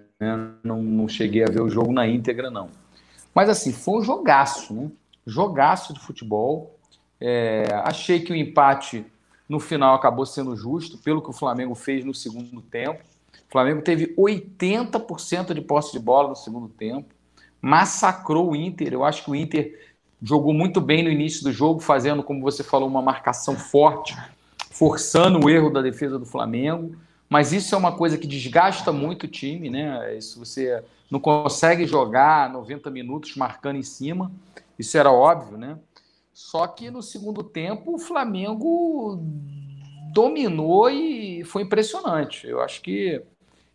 [0.63, 2.69] Não, não cheguei a ver o jogo na íntegra, não.
[3.35, 4.89] Mas assim, foi um jogaço, né?
[5.27, 6.79] Jogaço de futebol.
[7.19, 9.05] É, achei que o empate
[9.49, 13.03] no final acabou sendo justo, pelo que o Flamengo fez no segundo tempo.
[13.49, 17.13] O Flamengo teve 80% de posse de bola no segundo tempo,
[17.61, 18.93] massacrou o Inter.
[18.93, 19.92] Eu acho que o Inter
[20.23, 24.15] jogou muito bem no início do jogo, fazendo, como você falou, uma marcação forte,
[24.71, 26.95] forçando o erro da defesa do Flamengo
[27.33, 30.15] mas isso é uma coisa que desgasta muito o time, né?
[30.15, 34.31] Isso você não consegue jogar 90 minutos marcando em cima,
[34.77, 35.79] isso era óbvio, né?
[36.31, 39.19] Só que no segundo tempo o Flamengo
[40.13, 42.45] dominou e foi impressionante.
[42.47, 43.19] Eu acho que.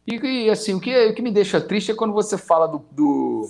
[0.06, 3.48] E, assim, o que, o que me deixa triste é quando você fala do, do,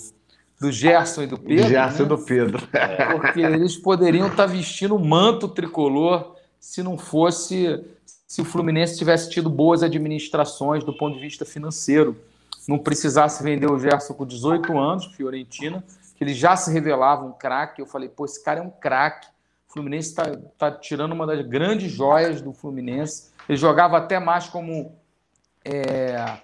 [0.60, 1.68] do Gerson e do Pedro.
[1.68, 2.04] Gerson né?
[2.04, 2.68] e do Pedro.
[3.20, 7.84] Porque eles poderiam estar vestindo o manto tricolor se não fosse
[8.28, 12.14] se o Fluminense tivesse tido boas administrações do ponto de vista financeiro,
[12.68, 15.82] não precisasse vender o Gerson com 18 anos, Fiorentina,
[16.14, 17.80] que ele já se revelava um craque.
[17.80, 19.26] Eu falei, pô, esse cara é um craque.
[19.66, 23.30] O Fluminense está tá tirando uma das grandes joias do Fluminense.
[23.48, 24.94] Ele jogava até mais como,
[25.64, 26.38] é,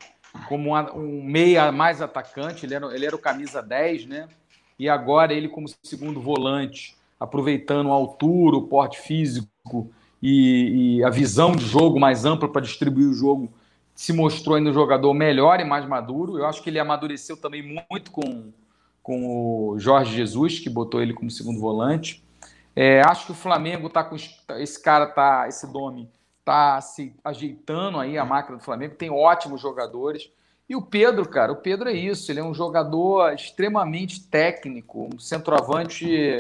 [0.49, 4.28] como um meia mais atacante, ele era, ele era o camisa 10, né?
[4.78, 9.49] E agora ele, como segundo volante, aproveitando a altura, o porte físico
[10.20, 13.53] e, e a visão de jogo mais ampla para distribuir o jogo
[13.95, 16.39] se mostrou ainda um jogador melhor e mais maduro.
[16.39, 18.53] Eu acho que ele amadureceu também muito com,
[19.03, 22.22] com o Jorge Jesus, que botou ele como segundo volante.
[22.74, 26.11] É, acho que o Flamengo tá com esse cara tá esse Domi
[26.45, 30.30] tá se ajeitando aí a máquina do Flamengo, tem ótimos jogadores.
[30.68, 35.18] E o Pedro, cara, o Pedro é isso, ele é um jogador extremamente técnico, um
[35.18, 36.36] centroavante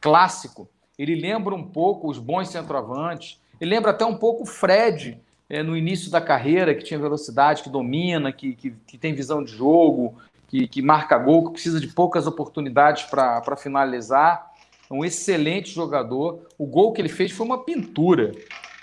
[0.00, 0.68] clássico.
[0.98, 3.38] Ele lembra um pouco os bons centroavantes.
[3.60, 7.62] Ele lembra até um pouco o Fred é, no início da carreira, que tinha velocidade,
[7.62, 10.14] que domina, que, que, que tem visão de jogo,
[10.48, 14.52] que, que, marca gol, que precisa de poucas oportunidades para finalizar.
[14.90, 16.46] É um excelente jogador.
[16.58, 18.32] O gol que ele fez foi uma pintura,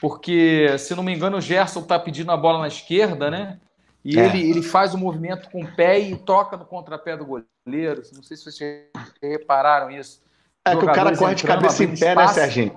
[0.04, 3.58] porque, se não me engano, o Gerson está pedindo a bola na esquerda, né?
[4.04, 4.26] E é.
[4.26, 8.01] ele, ele faz o movimento com o pé e toca no contrapé do goleiro.
[8.14, 8.89] Não sei se vocês
[9.22, 10.22] repararam isso.
[10.66, 12.76] É que o cara corre de cabeça em pé, né, né, Serginho?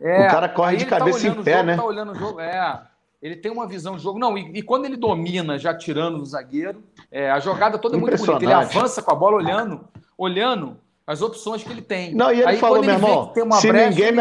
[0.00, 1.76] É, o cara corre de tá cabeça tá em pé, jogo, né?
[1.76, 2.82] Tá olhando o jogo, é.
[3.20, 4.18] Ele tem uma visão de jogo.
[4.18, 8.00] Não, e, e quando ele domina, já tirando o zagueiro, é, a jogada toda é
[8.00, 8.42] muito bonita.
[8.42, 9.86] Ele avança com a bola olhando,
[10.16, 12.14] olhando as opções que ele tem.
[12.14, 14.12] Não, e ele Aí, falou, meu irmão, se, brecha, ninguém,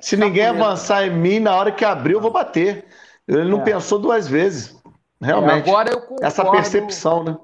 [0.00, 2.84] se ninguém avançar em mim, na hora que abrir, eu vou bater.
[3.28, 3.64] Ele não é.
[3.64, 4.76] pensou duas vezes.
[5.20, 5.68] Realmente.
[5.68, 7.38] agora eu concordo, Essa percepção, né?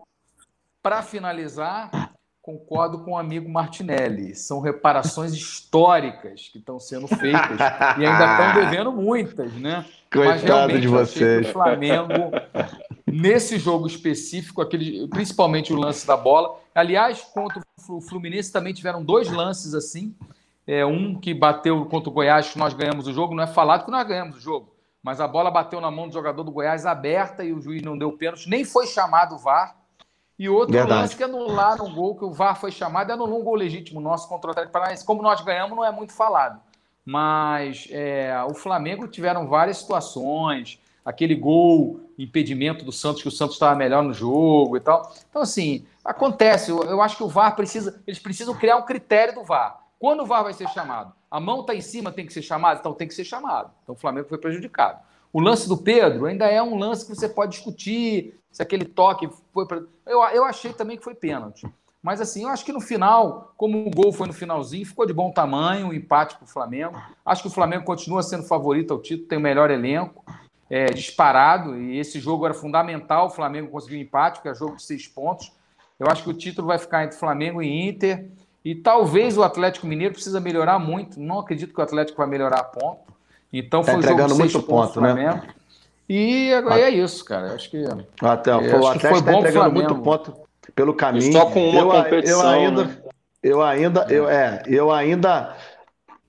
[0.82, 2.07] Para finalizar,
[2.49, 4.34] concordo com o amigo Martinelli.
[4.34, 7.59] São reparações históricas que estão sendo feitas
[7.99, 9.84] e ainda estão devendo muitas, né?
[10.11, 11.46] Coitado Mas de vocês.
[11.46, 12.14] O Flamengo,
[13.07, 16.59] nesse jogo específico, aquele, principalmente o lance da bola.
[16.74, 20.16] Aliás, contra o Fluminense também tiveram dois lances assim.
[20.66, 23.34] É, um que bateu contra o Goiás, que nós ganhamos o jogo.
[23.34, 24.74] Não é falado que nós ganhamos o jogo.
[25.03, 27.99] Mas a bola bateu na mão do jogador do Goiás aberta e o juiz não
[27.99, 28.49] deu pênalti.
[28.49, 29.77] Nem foi chamado o VAR.
[30.39, 31.01] E outro Verdade.
[31.01, 34.28] lance que anularam um gol que o VAR foi chamado anulou um gol legítimo nosso
[34.28, 35.05] contra o Atlético Paranaense.
[35.05, 36.61] Como nós ganhamos, não é muito falado.
[37.05, 43.57] Mas é, o Flamengo tiveram várias situações, aquele gol, impedimento do Santos, que o Santos
[43.57, 45.11] estava melhor no jogo e tal.
[45.28, 49.34] Então, assim, Acontece, eu, eu acho que o VAR precisa, eles precisam criar um critério
[49.34, 49.78] do VAR.
[49.99, 51.12] Quando o VAR vai ser chamado?
[51.30, 52.78] A mão está em cima, tem que ser chamado?
[52.80, 53.70] Então tem que ser chamado.
[53.82, 55.01] Então o Flamengo foi prejudicado.
[55.32, 59.28] O lance do Pedro ainda é um lance que você pode discutir se aquele toque
[59.52, 59.66] foi.
[59.66, 59.82] Pra...
[60.06, 61.66] Eu, eu achei também que foi pênalti.
[62.02, 65.12] Mas assim, eu acho que no final, como o gol foi no finalzinho, ficou de
[65.12, 66.96] bom tamanho, um empate para o Flamengo.
[67.24, 70.24] Acho que o Flamengo continua sendo favorito ao título, tem o melhor elenco,
[70.70, 73.26] é, disparado, e esse jogo era fundamental.
[73.26, 75.52] O Flamengo conseguiu um empate, porque é jogo de seis pontos.
[75.98, 78.30] Eu acho que o título vai ficar entre Flamengo e Inter.
[78.64, 81.18] E talvez o Atlético Mineiro precisa melhorar muito.
[81.18, 83.12] Não acredito que o Atlético vai melhorar a ponto.
[83.53, 85.42] Então tá foi tá um jogo muito ponto, né?
[86.09, 87.55] E agora é isso, cara.
[87.55, 87.84] Acho que
[88.22, 90.34] até o Atlético está entregando muito ponto
[90.74, 91.32] pelo caminho.
[91.32, 92.42] só com uma eu, competição.
[92.42, 92.96] Eu ainda, né?
[93.42, 94.14] eu ainda, é.
[94.14, 95.57] eu é, eu ainda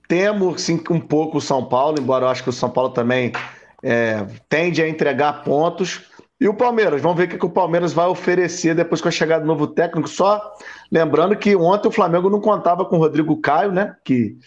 [0.08, 3.32] temo sim um pouco o São Paulo, embora eu acho que o São Paulo também
[3.84, 6.02] é, tende a entregar pontos.
[6.42, 9.12] E o Palmeiras, vamos ver o que, que o Palmeiras vai oferecer depois com a
[9.12, 10.08] chegada do novo técnico.
[10.08, 10.42] Só
[10.90, 13.96] lembrando que ontem o Flamengo não contava com o Rodrigo Caio, né?
[14.06, 14.38] Que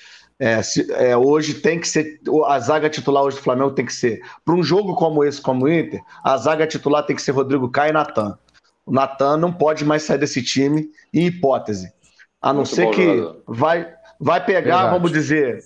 [0.43, 2.20] é, se, é, hoje tem que ser.
[2.47, 4.20] A zaga titular hoje do Flamengo tem que ser.
[4.45, 7.70] Para um jogo como esse, como o Inter, a zaga titular tem que ser Rodrigo
[7.70, 8.36] Caio e Natan.
[8.84, 11.93] O Natan não pode mais sair desse time, em hipótese.
[12.40, 13.88] A não Muito ser que vai,
[14.18, 14.95] vai pegar, Verdade.
[14.95, 15.61] vamos dizer,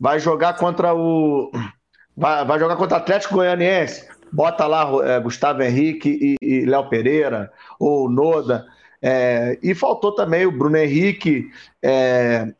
[0.00, 1.52] vai jogar contra o.
[2.16, 6.88] Vai, vai jogar contra o Atlético Goianiense bota lá é, Gustavo Henrique e, e Léo
[6.88, 8.66] Pereira, ou Noda.
[9.02, 11.50] É, e faltou também o Bruno Henrique,
[11.82, 12.54] é,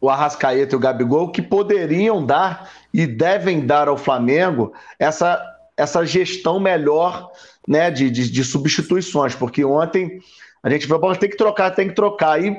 [0.00, 5.42] o Arrascaeta e o Gabigol, que poderiam dar e devem dar ao Flamengo essa,
[5.76, 7.30] essa gestão melhor
[7.66, 10.20] né, de, de, de substituições, porque ontem
[10.62, 12.32] a gente viu, tem que trocar, tem que trocar.
[12.32, 12.56] Aí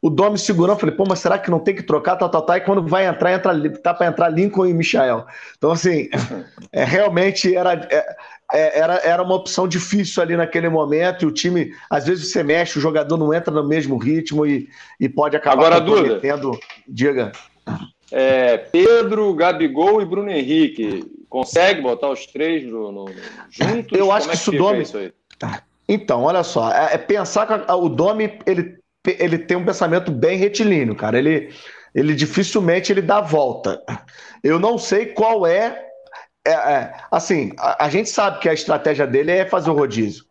[0.00, 2.56] o Domi segurou, falei, pô, mas será que não tem que trocar, tal, tal, tal,
[2.56, 5.24] e quando vai entrar, entra, tá para entrar Lincoln e Michael.
[5.56, 6.08] Então, assim,
[6.72, 8.16] é, realmente era, é,
[8.52, 12.42] é, era, era uma opção difícil ali naquele momento, e o time, às vezes você
[12.42, 14.68] mexe, o jogador não entra no mesmo ritmo e,
[15.00, 15.80] e pode acabar Agora.
[15.80, 16.20] Duda,
[16.86, 17.32] Diga.
[18.10, 23.06] É, Pedro, Gabigol e Bruno Henrique, consegue botar os três no, no
[23.50, 23.98] juntos?
[23.98, 24.82] Eu acho Como que, é que isso Domi...
[24.82, 25.12] Isso aí?
[25.88, 30.36] Então, olha só, é, é pensar que o Domi ele ele tem um pensamento bem
[30.36, 31.18] retilíneo, cara.
[31.18, 31.50] Ele,
[31.94, 33.82] ele dificilmente ele dá volta.
[34.42, 35.88] Eu não sei qual é.
[36.46, 40.24] É, é assim, a, a, gente sabe que a estratégia dele é fazer o rodízio.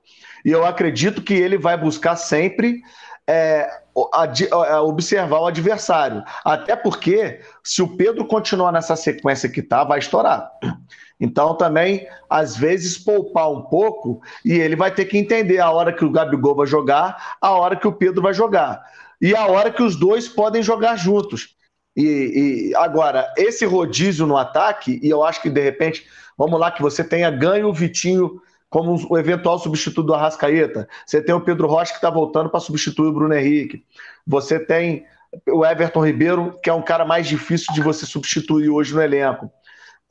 [0.43, 2.81] E eu acredito que ele vai buscar sempre
[3.27, 3.69] é,
[4.13, 6.23] a, a, observar o adversário.
[6.43, 10.49] Até porque, se o Pedro continuar nessa sequência que tá, vai estourar.
[11.19, 15.93] Então, também, às vezes, poupar um pouco e ele vai ter que entender a hora
[15.93, 18.81] que o Gabigol vai jogar, a hora que o Pedro vai jogar.
[19.21, 21.55] E a hora que os dois podem jogar juntos.
[21.95, 26.05] E, e agora, esse rodízio no ataque, e eu acho que de repente,
[26.37, 30.87] vamos lá, que você tenha ganho o Vitinho como o eventual substituto do Arrascaeta.
[31.05, 33.83] Você tem o Pedro Rocha que está voltando para substituir o Bruno Henrique.
[34.25, 35.05] Você tem
[35.49, 39.51] o Everton Ribeiro, que é um cara mais difícil de você substituir hoje no elenco.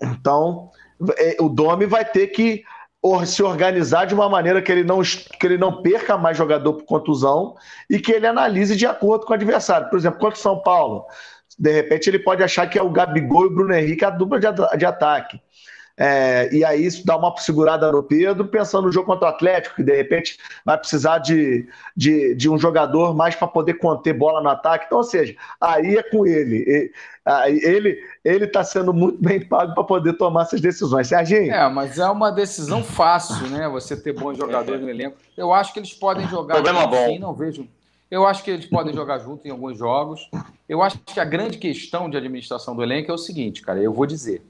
[0.01, 0.71] Então,
[1.17, 2.63] é, o Domi vai ter que
[3.25, 6.85] se organizar de uma maneira que ele não, que ele não perca mais jogador por
[6.85, 7.55] contusão
[7.89, 9.89] e que ele analise de acordo com o adversário.
[9.89, 11.07] Por exemplo, contra o São Paulo,
[11.59, 14.39] de repente ele pode achar que é o Gabigol e o Bruno Henrique a dupla
[14.39, 14.47] de,
[14.79, 15.41] de ataque.
[16.03, 19.77] É, e aí isso dá uma segurada no Pedro, pensando no jogo contra o Atlético,
[19.77, 24.43] que de repente vai precisar de, de, de um jogador mais para poder conter bola
[24.43, 24.87] no ataque.
[24.87, 26.91] Então, ou seja, aí é com ele.
[27.47, 31.09] Ele ele está sendo muito bem pago para poder tomar essas decisões.
[31.09, 31.53] Serginho?
[31.53, 33.69] É, mas é uma decisão fácil, né?
[33.69, 35.19] Você ter bons jogadores no elenco.
[35.37, 36.55] Eu acho que eles podem jogar.
[36.55, 37.09] Problema bom.
[37.09, 37.69] Sim, não vejo.
[38.11, 40.29] Eu acho que eles podem jogar junto em alguns jogos.
[40.69, 43.81] Eu acho que a grande questão de administração do elenco é o seguinte, cara.
[43.81, 44.43] Eu vou dizer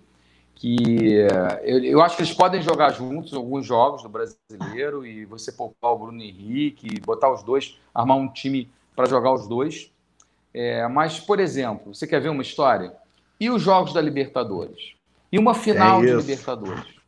[0.54, 1.14] que
[1.62, 5.92] eu, eu, acho que eles podem jogar juntos alguns jogos do brasileiro e você poupar
[5.92, 9.90] o Bruno Henrique, botar os dois, armar um time para jogar os dois.
[10.52, 12.94] É, mas, por exemplo, você quer ver uma história?
[13.38, 14.94] E os jogos da Libertadores?
[15.30, 17.00] E uma final é de Libertadores?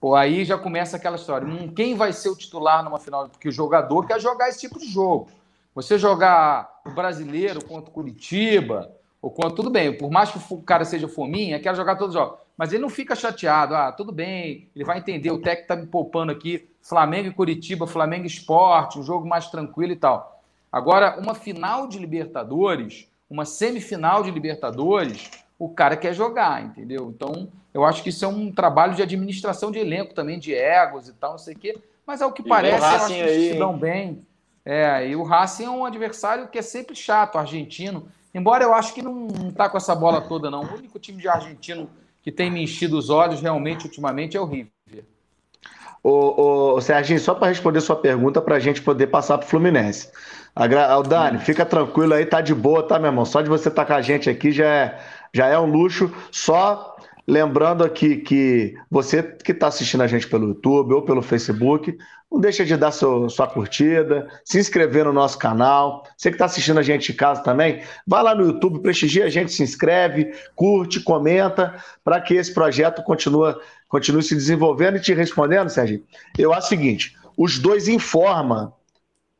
[0.00, 1.46] Pô, aí já começa aquela história.
[1.46, 3.28] Hum, quem vai ser o titular numa final?
[3.28, 5.28] Porque o jogador quer jogar esse tipo de jogo.
[5.76, 9.50] Você jogar o brasileiro contra o Curitiba, ou contra.
[9.50, 12.38] Tudo bem, por mais que o cara seja fominha, quer jogar todos os jogos.
[12.56, 13.74] Mas ele não fica chateado.
[13.74, 15.30] Ah, tudo bem, ele vai entender.
[15.30, 16.66] O técnico está me poupando aqui.
[16.80, 20.40] Flamengo e Curitiba, Flamengo Esporte, um jogo mais tranquilo e tal.
[20.72, 27.12] Agora, uma final de Libertadores, uma semifinal de Libertadores, o cara quer jogar, entendeu?
[27.14, 31.06] Então, eu acho que isso é um trabalho de administração de elenco também, de egos
[31.06, 31.78] e tal, não sei o quê.
[32.06, 34.24] Mas é o que e parece, eu acho que eles se dão bem.
[34.66, 38.08] É, e o Racing é um adversário que é sempre chato, argentino.
[38.34, 40.64] Embora eu acho que não, tá com essa bola toda, não.
[40.64, 41.88] O único time de argentino
[42.20, 44.72] que tem me enchido os olhos realmente ultimamente é o River.
[46.02, 49.48] Ô, ô, Serginho, só para responder sua pergunta, para a gente poder passar para o
[49.48, 50.10] Fluminense.
[50.54, 53.24] O Dani, fica tranquilo aí, tá de boa, tá, meu irmão?
[53.24, 54.98] Só de você estar tá com a gente aqui já é,
[55.32, 56.12] já é um luxo.
[56.32, 56.95] Só
[57.26, 61.96] lembrando aqui que você que está assistindo a gente pelo YouTube ou pelo Facebook,
[62.30, 66.04] não deixa de dar seu, sua curtida, se inscrever no nosso canal.
[66.16, 69.28] Você que está assistindo a gente em casa também, vai lá no YouTube, prestigia a
[69.28, 73.54] gente, se inscreve, curte, comenta, para que esse projeto continue,
[73.88, 76.02] continue se desenvolvendo e te respondendo, Sérgio.
[76.38, 78.72] Eu acho o seguinte: os dois informam,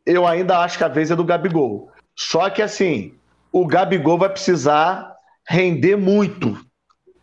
[0.04, 1.90] eu ainda acho que a vez é do Gabigol.
[2.14, 3.14] Só que assim,
[3.52, 5.14] o Gabigol vai precisar
[5.46, 6.65] render muito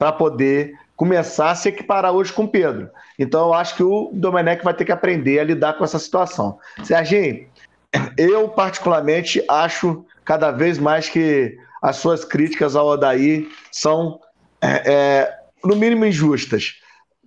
[0.04, 2.90] para poder começar a se equiparar hoje com o Pedro.
[3.18, 6.60] Então eu acho que o Domenech vai ter que aprender a lidar com essa situação.
[6.84, 7.48] Serginho,
[8.18, 14.20] eu particularmente acho cada vez mais que as suas críticas ao Odaí são,
[14.62, 16.82] é, é, no mínimo, injustas.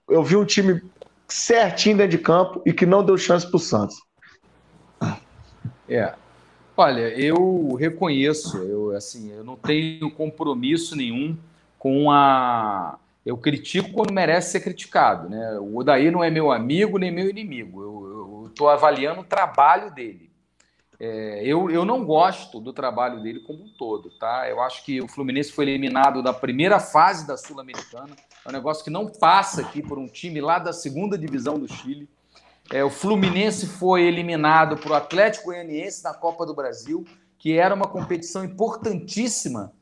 [0.07, 0.83] Eu vi um time
[1.27, 3.97] certinho dentro de campo e que não deu chance para o Santos.
[5.89, 6.12] É.
[6.77, 11.35] Olha, eu reconheço, eu assim, eu não tenho compromisso nenhum
[11.79, 15.29] com a eu critico quando merece ser criticado.
[15.29, 15.59] Né?
[15.59, 17.83] O Odaí não é meu amigo nem meu inimigo.
[17.83, 20.31] Eu estou avaliando o trabalho dele.
[20.99, 24.11] É, eu, eu não gosto do trabalho dele como um todo.
[24.11, 24.49] Tá?
[24.49, 28.14] Eu acho que o Fluminense foi eliminado da primeira fase da Sul-Americana.
[28.45, 31.66] É um negócio que não passa aqui por um time lá da segunda divisão do
[31.66, 32.09] Chile.
[32.72, 37.05] É, o Fluminense foi eliminado para o Atlético Goianiense na Copa do Brasil,
[37.39, 39.72] que era uma competição importantíssima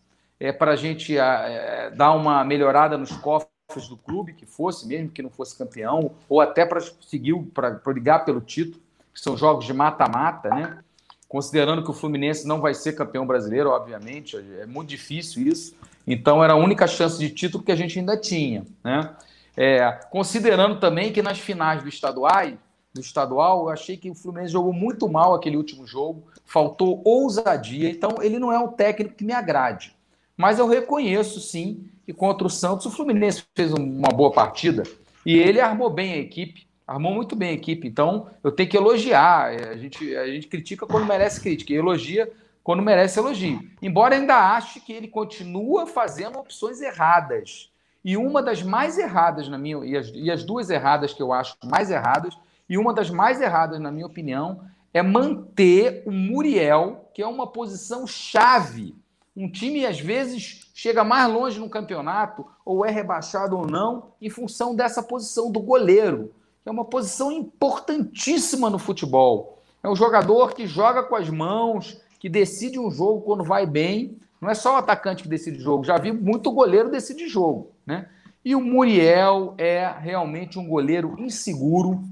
[0.45, 5.09] é, para a gente é, dar uma melhorada nos cofres do clube, que fosse, mesmo
[5.09, 8.79] que não fosse campeão, ou até para seguir, para brigar pelo título,
[9.15, 10.81] que são jogos de mata-mata, né?
[11.27, 15.75] Considerando que o Fluminense não vai ser campeão brasileiro, obviamente, é muito difícil isso.
[16.07, 19.17] Então era a única chance de título que a gente ainda tinha, né?
[19.57, 22.53] É, considerando também que nas finais do estadual,
[22.93, 27.89] do estadual, eu achei que o Fluminense jogou muito mal aquele último jogo, faltou ousadia,
[27.89, 29.95] então ele não é um técnico que me agrade.
[30.37, 34.83] Mas eu reconheço, sim, que contra o Santos o Fluminense fez uma boa partida
[35.25, 37.87] e ele armou bem a equipe, armou muito bem a equipe.
[37.87, 39.53] Então eu tenho que elogiar.
[39.53, 42.31] É, a gente, a gente critica quando merece crítica, e elogia
[42.63, 43.61] quando merece elogio.
[43.83, 47.71] Embora ainda ache que ele continua fazendo opções erradas.
[48.03, 51.33] E uma das mais erradas, na minha e as, e as duas erradas que eu
[51.33, 52.37] acho mais erradas,
[52.69, 54.61] e uma das mais erradas, na minha opinião,
[54.93, 58.95] é manter o Muriel, que é uma posição chave
[59.37, 64.31] um time, às vezes, chega mais longe no campeonato, ou é rebaixado ou não, em
[64.31, 66.33] função dessa posição do goleiro,
[66.63, 69.63] que é uma posição importantíssima no futebol.
[69.83, 74.17] É um jogador que joga com as mãos, que decide um jogo quando vai bem.
[74.41, 77.71] Não é só o atacante que decide jogo, já vi muito goleiro decidir jogo.
[77.85, 78.09] Né?
[78.45, 82.03] E o Muriel é realmente um goleiro inseguro,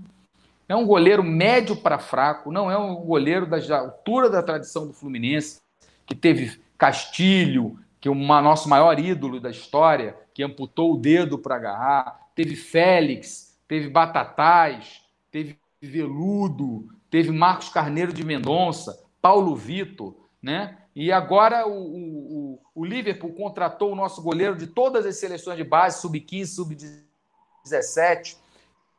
[0.69, 4.93] é um goleiro médio para fraco, não é um goleiro da altura da tradição do
[4.93, 5.61] Fluminense,
[6.07, 11.39] que teve Castilho, que é o nosso maior ídolo da história, que amputou o dedo
[11.39, 20.17] para agarrar, teve Félix, teve Batatais, teve Veludo, teve Marcos Carneiro de Mendonça, Paulo Vitor,
[20.43, 20.77] né?
[20.93, 25.63] E agora o, o, o Liverpool contratou o nosso goleiro de todas as seleções de
[25.63, 28.37] base, sub-15, sub-17,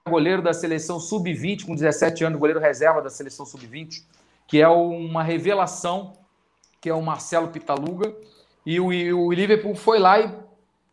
[0.07, 4.05] goleiro da seleção sub-20, com 17 anos, goleiro reserva da seleção sub-20,
[4.47, 6.22] que é uma revelação
[6.83, 8.13] que é o Marcelo Pitaluga,
[8.65, 10.29] e o, e o Liverpool foi lá e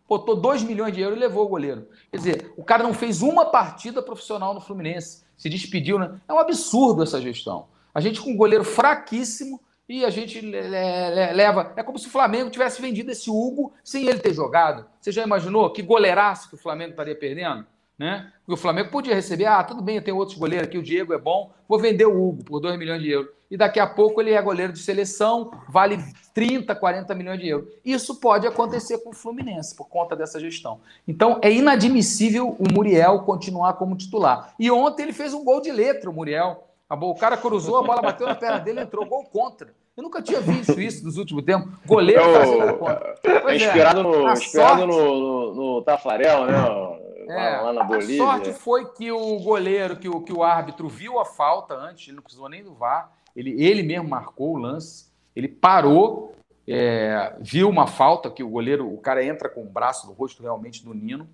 [0.09, 1.89] botou 2 milhões de euros e levou o goleiro.
[2.13, 6.21] Quer dizer, o cara não fez uma partida profissional no Fluminense, se despediu, né?
[6.29, 7.67] É um absurdo essa gestão.
[7.93, 11.73] A gente com um goleiro fraquíssimo e a gente leva.
[11.75, 14.87] É como se o Flamengo tivesse vendido esse Hugo sem ele ter jogado.
[15.01, 17.67] Você já imaginou que goleiraço que o Flamengo estaria perdendo?
[18.01, 18.33] Né?
[18.39, 21.13] Porque o Flamengo podia receber, ah, tudo bem, eu tenho outros goleiros aqui, o Diego
[21.13, 23.31] é bom, vou vender o Hugo por 2 milhões de euros.
[23.51, 25.99] E daqui a pouco ele é goleiro de seleção, vale
[26.33, 27.69] 30, 40 milhões de euros.
[27.85, 30.81] Isso pode acontecer com o Fluminense, por conta dessa gestão.
[31.07, 34.55] Então é inadmissível o Muriel continuar como titular.
[34.59, 36.69] E ontem ele fez um gol de letra, o Muriel.
[36.89, 39.75] O cara cruzou, a bola bateu na perna dele, entrou gol contra.
[39.95, 41.71] Eu nunca tinha visto isso nos últimos tempos.
[41.85, 43.15] Goleiro Eu, fazendo contra.
[43.25, 47.10] É, inspirado, é, no, inspirado no, no, no Tafarel, né?
[47.31, 48.23] É, lá na Bolívia.
[48.23, 52.09] A sorte foi que o goleiro, que o, que o árbitro viu a falta antes,
[52.09, 56.35] ele não precisou nem do VAR, ele, ele mesmo marcou o lance, ele parou,
[56.67, 60.43] é, viu uma falta, que o goleiro, o cara entra com o braço no rosto
[60.43, 61.29] realmente do Nino.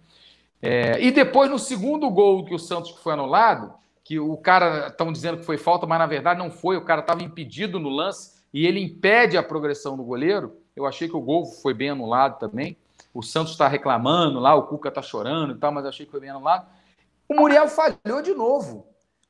[0.61, 3.72] É, e depois, no segundo gol que o Santos foi anulado,
[4.05, 7.01] que o cara estão dizendo que foi falta, mas na verdade não foi, o cara
[7.01, 10.57] estava impedido no lance e ele impede a progressão do goleiro.
[10.74, 12.76] Eu achei que o gol foi bem anulado também
[13.16, 16.20] o Santos está reclamando lá, o Cuca está chorando e tal, mas achei que foi
[16.20, 16.66] bem anulado.
[17.26, 18.86] O Muriel falhou de novo,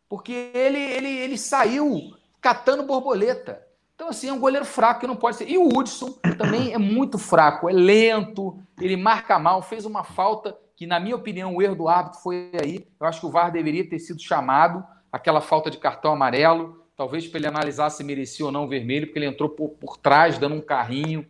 [0.09, 3.63] porque ele, ele, ele saiu catando borboleta.
[3.95, 5.49] Então, assim, é um goleiro fraco que não pode ser.
[5.49, 10.57] E o Hudson também é muito fraco, é lento, ele marca mal, fez uma falta
[10.75, 12.87] que, na minha opinião, o erro do árbitro foi aí.
[13.01, 17.27] Eu acho que o VAR deveria ter sido chamado, aquela falta de cartão amarelo, talvez
[17.29, 20.57] para ele analisar se merecia ou não vermelho, porque ele entrou por, por trás, dando
[20.57, 21.25] um carrinho.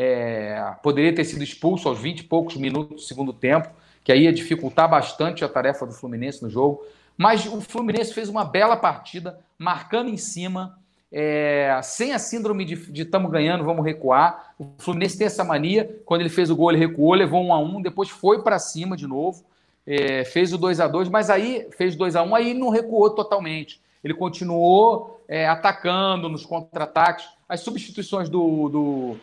[0.00, 3.68] É, poderia ter sido expulso aos 20 e poucos minutos do segundo tempo,
[4.04, 6.84] que aí ia dificultar bastante a tarefa do Fluminense no jogo.
[7.16, 10.78] Mas o Fluminense fez uma bela partida, marcando em cima,
[11.10, 14.54] é, sem a síndrome de estamos ganhando, vamos recuar.
[14.56, 16.00] O Fluminense tem essa mania.
[16.06, 18.96] Quando ele fez o gol, ele recuou, levou um a um, depois foi para cima
[18.96, 19.44] de novo,
[19.84, 23.10] é, fez o 2 a 2 mas aí fez 2 a 1 aí não recuou
[23.10, 23.80] totalmente.
[24.04, 27.26] Ele continuou é, atacando nos contra-ataques.
[27.48, 29.16] As substituições do, do,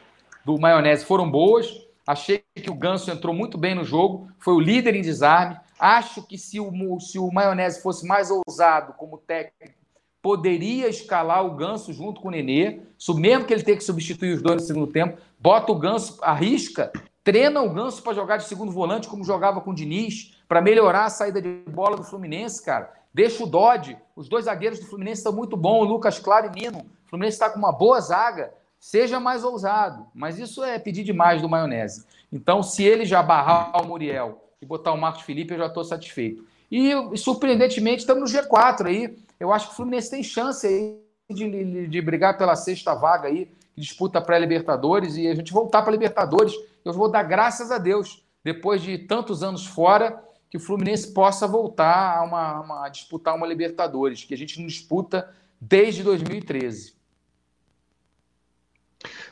[0.46, 1.86] do Maionese foram boas.
[2.08, 5.58] Achei que o Ganso entrou muito bem no jogo, foi o líder em desarme.
[5.80, 9.74] Acho que se o, se o Maionese fosse mais ousado como técnico,
[10.22, 12.82] poderia escalar o Ganso junto com o Nenê,
[13.16, 16.92] mesmo que ele tenha que substituir os dois no segundo tempo, bota o Ganso, arrisca,
[17.24, 21.06] treina o Ganso para jogar de segundo volante, como jogava com o Diniz, para melhorar
[21.06, 22.92] a saída de bola do Fluminense, cara.
[23.14, 26.60] Deixa o Dodge, os dois zagueiros do Fluminense estão muito bons, o Lucas Claro e
[26.60, 26.80] Nino.
[26.80, 28.52] O Fluminense está com uma boa zaga,
[28.86, 30.06] seja mais ousado.
[30.14, 32.06] Mas isso é pedir demais do maionese.
[32.32, 35.84] Então, se ele já barrar o Muriel e botar o Marcos Felipe, eu já estou
[35.84, 36.46] satisfeito.
[36.72, 39.18] E, surpreendentemente, estamos no G4 aí.
[39.40, 41.00] Eu acho que o Fluminense tem chance aí
[41.32, 46.54] de, de, brigar pela sexta vaga aí, disputa pré-Libertadores, e a gente voltar para Libertadores.
[46.84, 51.48] Eu vou dar graças a Deus, depois de tantos anos fora, que o Fluminense possa
[51.48, 55.28] voltar a, uma, uma, a disputar uma Libertadores, que a gente não disputa
[55.60, 56.95] desde 2013.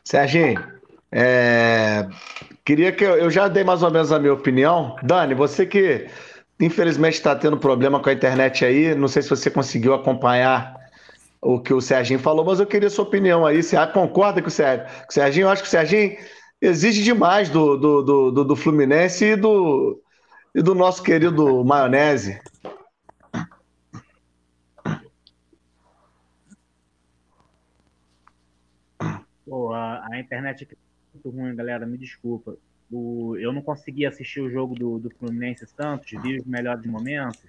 [0.04, 0.64] Serginho,
[1.12, 2.08] é...
[2.66, 4.96] queria que eu, eu já dei mais ou menos a minha opinião.
[5.04, 6.08] Dani, você que
[6.60, 8.96] Infelizmente está tendo problema com a internet aí.
[8.96, 10.76] Não sei se você conseguiu acompanhar
[11.42, 13.62] o que o Serginho falou, mas eu queria sua opinião aí.
[13.62, 14.84] Você concorda com o, Ser...
[14.84, 15.46] com o Serginho?
[15.46, 16.16] Eu acho que o Serginho
[16.62, 18.02] exige demais do, do,
[18.32, 20.00] do, do, Fluminense e do,
[20.56, 22.40] e do nosso querido Maionese.
[29.46, 30.78] Pô, a, a internet aqui é
[31.14, 31.86] muito ruim, galera.
[31.86, 32.58] Me desculpa
[32.94, 37.42] o, eu não consegui assistir o jogo do, do Fluminense Santos, vi os melhores momentos.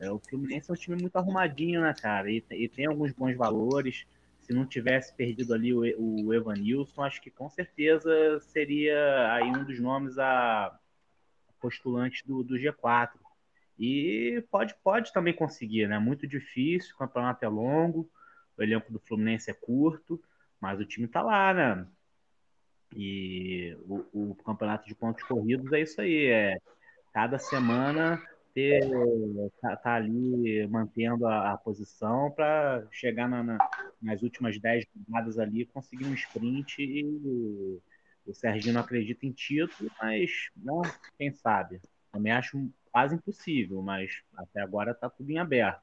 [0.00, 2.30] É, o Fluminense é um time muito arrumadinho, né, cara?
[2.30, 4.04] E, e, tem alguns bons valores.
[4.40, 5.82] Se não tivesse perdido ali o,
[6.26, 10.78] o Evanilson, acho que com certeza seria aí um dos nomes a
[11.60, 13.10] postulantes do, do G4.
[13.78, 15.98] E pode, pode também conseguir, né?
[15.98, 18.08] Muito difícil, o campeonato é longo,
[18.56, 20.20] o elenco do Fluminense é curto,
[20.60, 21.86] mas o time tá lá, né?
[22.94, 26.56] E o, o, campeonato de pontos corridos é isso aí, é
[27.12, 28.22] cada semana
[28.54, 28.80] ter
[29.60, 33.58] tá, tá ali mantendo a, a posição para chegar na, na,
[34.00, 37.04] nas últimas 10 rodadas ali conseguir um sprint e
[38.26, 40.82] o Serginho não acredita em título, mas não,
[41.16, 41.80] quem sabe.
[42.10, 45.82] Também acho quase impossível, mas até agora está tudo em aberto.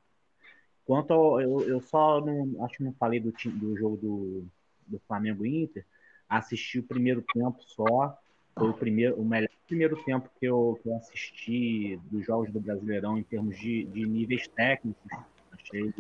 [0.86, 4.48] Quanto ao, eu, eu só não acho que não falei do, do jogo do,
[4.88, 5.86] do Flamengo Inter,
[6.30, 8.18] assisti o primeiro tempo só.
[8.58, 12.60] Foi o, primeiro, o melhor primeiro tempo que eu, que eu assisti dos jogos do
[12.60, 15.12] Brasileirão em termos de, de níveis técnicos.
[15.52, 15.92] Achei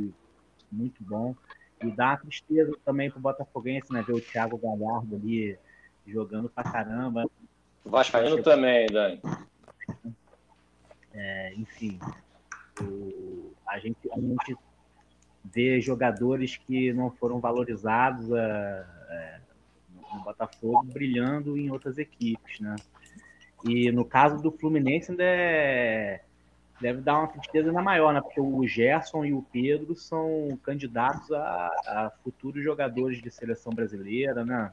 [0.72, 1.36] muito bom.
[1.82, 4.04] E dá uma tristeza também pro Botafoguense, né?
[4.04, 5.58] Ver o Thiago Galhardo ali
[6.06, 7.26] jogando pra caramba.
[7.84, 8.44] O Vascaíno Achei...
[8.44, 9.22] também, Dani.
[11.14, 12.00] É, enfim,
[12.82, 14.58] o, a, gente, a gente
[15.44, 18.32] vê jogadores que não foram valorizados.
[18.32, 19.40] É, é,
[20.14, 22.76] no Botafogo, brilhando em outras equipes, né?
[23.68, 26.22] E no caso do Fluminense ainda é...
[26.80, 28.22] deve dar uma tristeza ainda maior, né?
[28.22, 34.46] Porque o Gerson e o Pedro são candidatos a, a futuros jogadores de seleção brasileira,
[34.46, 34.72] né?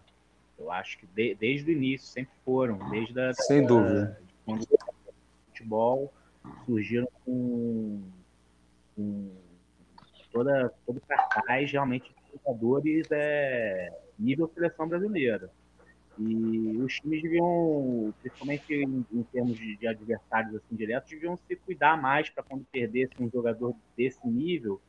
[0.58, 4.68] Eu acho que de, desde o início sempre foram, desde a, sem dúvida, quando o
[5.46, 6.12] futebol
[6.66, 8.02] surgiram com,
[8.94, 9.30] com
[10.32, 15.50] toda todo cartaz realmente jogadores é nível seleção brasileira.
[16.18, 21.56] E os times deviam, principalmente em, em termos de, de, adversários assim diretos, deviam se
[21.56, 24.80] cuidar mais para quando perdesse um jogador desse nível,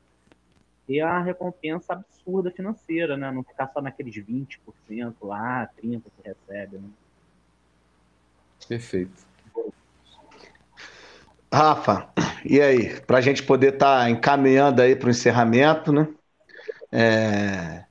[0.85, 3.31] ter a recompensa absurda financeira, né?
[3.31, 6.77] Não ficar só naqueles 20% lá, 30% que recebe.
[6.79, 6.89] Né?
[8.67, 9.30] Perfeito.
[11.53, 12.07] Rafa,
[12.45, 12.99] e aí?
[13.01, 16.07] Para a gente poder estar tá encaminhando aí para o encerramento, né?
[16.91, 17.83] É,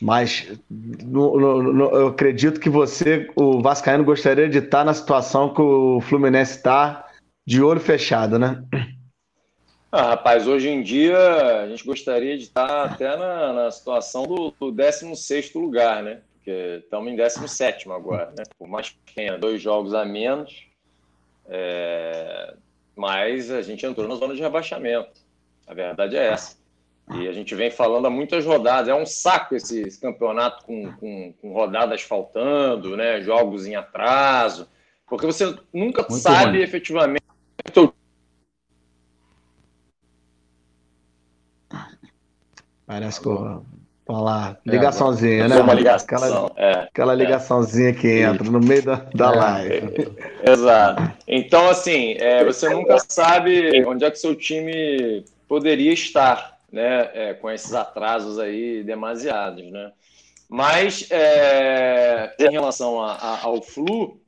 [0.00, 5.52] mas no, no, no, eu acredito que você, o Vascaíno, gostaria de estar na situação
[5.52, 7.08] que o Fluminense está,
[7.46, 8.62] de olho fechado, né?
[9.90, 11.18] Ah, rapaz, hoje em dia
[11.62, 16.20] a gente gostaria de estar até na, na situação do, do 16 lugar, né?
[16.34, 18.44] Porque estamos em 17 agora, né?
[18.58, 20.66] Por mais que tenha dois jogos a menos,
[21.48, 22.54] é...
[22.98, 25.20] mas a gente entrou na zona de rebaixamento.
[25.68, 26.58] A verdade é essa.
[27.14, 28.88] E a gente vem falando há muitas rodadas.
[28.88, 33.22] É um saco esse, esse campeonato com, com, com, rodadas faltando, né?
[33.22, 34.68] jogos em atraso,
[35.06, 37.22] porque você nunca Muito sabe efetivamente
[42.84, 43.64] Parece que eu
[44.08, 45.60] falar ligaçãozinha, é, né?
[45.60, 47.16] Uma ligação, aquela, é, aquela é.
[47.16, 49.36] ligaçãozinha que entra no meio da, da é.
[49.36, 50.16] live.
[50.42, 51.12] Exato.
[51.28, 57.34] Então, assim, é, você nunca sabe onde é que seu time poderia estar né, é,
[57.34, 59.92] com esses atrasos aí demasiados, né?
[60.48, 64.18] Mas é, em relação a, a, ao flu,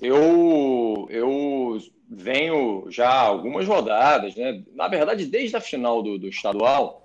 [0.00, 1.78] eu, eu
[2.10, 4.60] venho já algumas rodadas, né?
[4.74, 7.01] Na verdade, desde a final do, do estadual,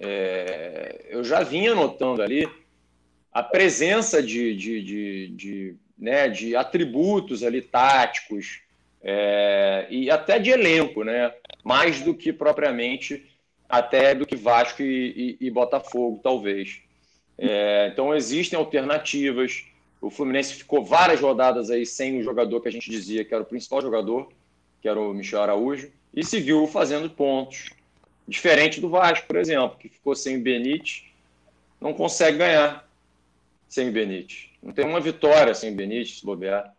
[0.00, 2.48] é, eu já vinha notando ali
[3.32, 8.60] a presença de, de, de, de, né, de atributos ali táticos
[9.02, 11.32] é, e até de elenco, né?
[11.62, 13.24] Mais do que propriamente
[13.68, 16.80] até do que Vasco e, e, e Botafogo, talvez.
[17.38, 19.64] É, então existem alternativas.
[20.00, 23.42] O Fluminense ficou várias rodadas aí sem o jogador que a gente dizia que era
[23.42, 24.28] o principal jogador,
[24.80, 27.70] que era o Michel Araújo, e se viu fazendo pontos.
[28.28, 31.04] Diferente do Vasco, por exemplo, que ficou sem o Benítez,
[31.80, 32.88] não consegue ganhar
[33.68, 34.50] sem o Benítez.
[34.62, 36.74] Não tem uma vitória sem o Benítez, se bobear.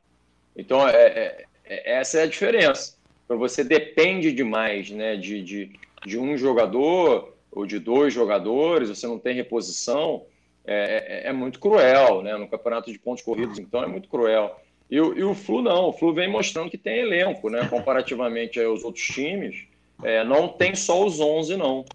[0.56, 2.98] Então, é, é, é essa é a diferença.
[3.26, 5.72] Então, você depende demais né, de, de,
[6.06, 10.26] de um jogador ou de dois jogadores, você não tem reposição,
[10.66, 12.36] é, é, é, muito cruel, né?
[12.36, 14.60] No campeonato de pontos corridos, então, é muito cruel.
[14.92, 17.66] E, e, o Flu não, o Flu vem mostrando que tem elenco, né?
[17.70, 19.66] Comparativamente aos outros times,
[20.04, 21.86] é, não tem só os 11, não.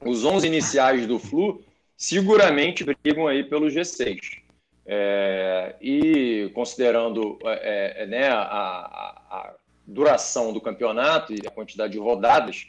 [0.00, 1.62] Os 11 iniciais do Flu
[1.96, 4.38] seguramente brigam aí pelo G6.
[4.86, 9.54] É, e considerando é, é né, a, a, a
[9.86, 12.66] duração do campeonato e a quantidade de rodadas,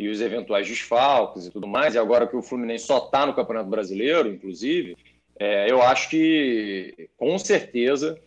[0.00, 3.34] e os eventuais desfalques e tudo mais, e agora que o Fluminense só está no
[3.34, 4.96] Campeonato Brasileiro, inclusive,
[5.38, 8.18] é, eu acho que, com certeza,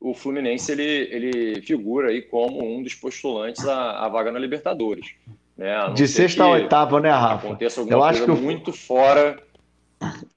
[0.00, 5.14] o Fluminense ele, ele figura aí como um dos postulantes à, à vaga na Libertadores.
[5.58, 5.90] Né?
[5.92, 7.48] De sexta a oitava, né, Rafa?
[7.48, 9.36] Aconteça alguma eu acho que muito fora.